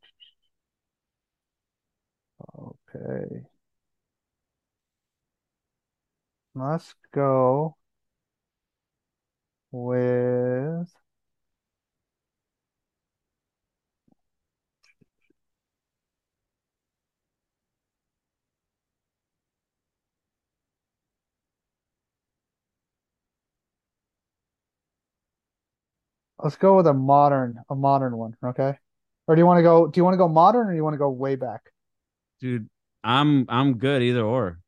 [2.58, 3.48] Okay.
[6.54, 7.76] Let's go
[9.72, 10.94] with
[26.42, 28.76] let's go with a modern a modern one, okay?
[29.28, 30.84] Or do you want to go do you want to go modern or do you
[30.84, 31.62] want to go way back?
[32.40, 32.70] Dude,
[33.04, 34.60] I'm I'm good either or.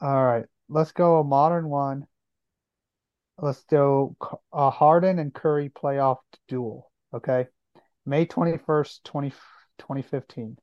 [0.00, 2.06] All right, let's go a modern one.
[3.38, 4.16] Let's do
[4.52, 7.48] a Harden and Curry playoff duel, okay?
[8.06, 9.30] May 21st, 20,
[9.78, 10.56] 2015.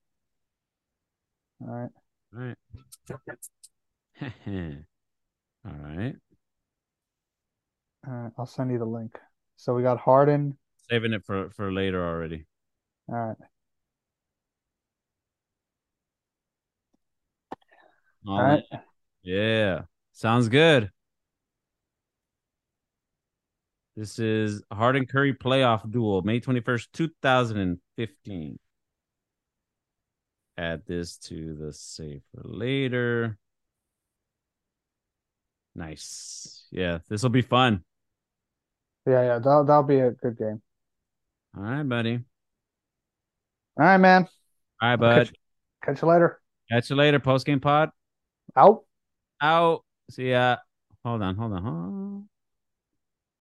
[1.61, 1.89] All right.
[2.34, 2.57] All right.
[5.65, 6.15] All right.
[8.07, 9.18] All right, I'll send you the link.
[9.57, 10.57] So we got Harden.
[10.90, 12.45] saving it for for later already.
[13.07, 13.38] All right.
[18.28, 18.64] All All right.
[19.23, 19.82] Yeah.
[20.14, 20.91] Sounds good.
[23.95, 28.60] This is Harden Curry playoff duel, May 21st, 2015.
[30.57, 33.38] Add this to the save for later.
[35.76, 36.68] Nice.
[36.72, 37.84] Yeah, this will be fun.
[39.06, 39.40] Yeah, yeah.
[39.40, 40.61] That'll that'll be a good game.
[41.57, 42.19] All right, buddy.
[43.78, 44.28] All right, man.
[44.82, 45.28] All right, bud.
[45.28, 45.34] catch,
[45.84, 46.40] catch you later.
[46.72, 47.19] Catch you later.
[47.19, 47.90] Post game pod.
[48.56, 48.84] Out.
[49.41, 49.84] Out.
[50.10, 50.57] See ya.
[51.03, 51.36] Hold on.
[51.36, 51.64] Hold on.
[51.64, 52.30] Hold on.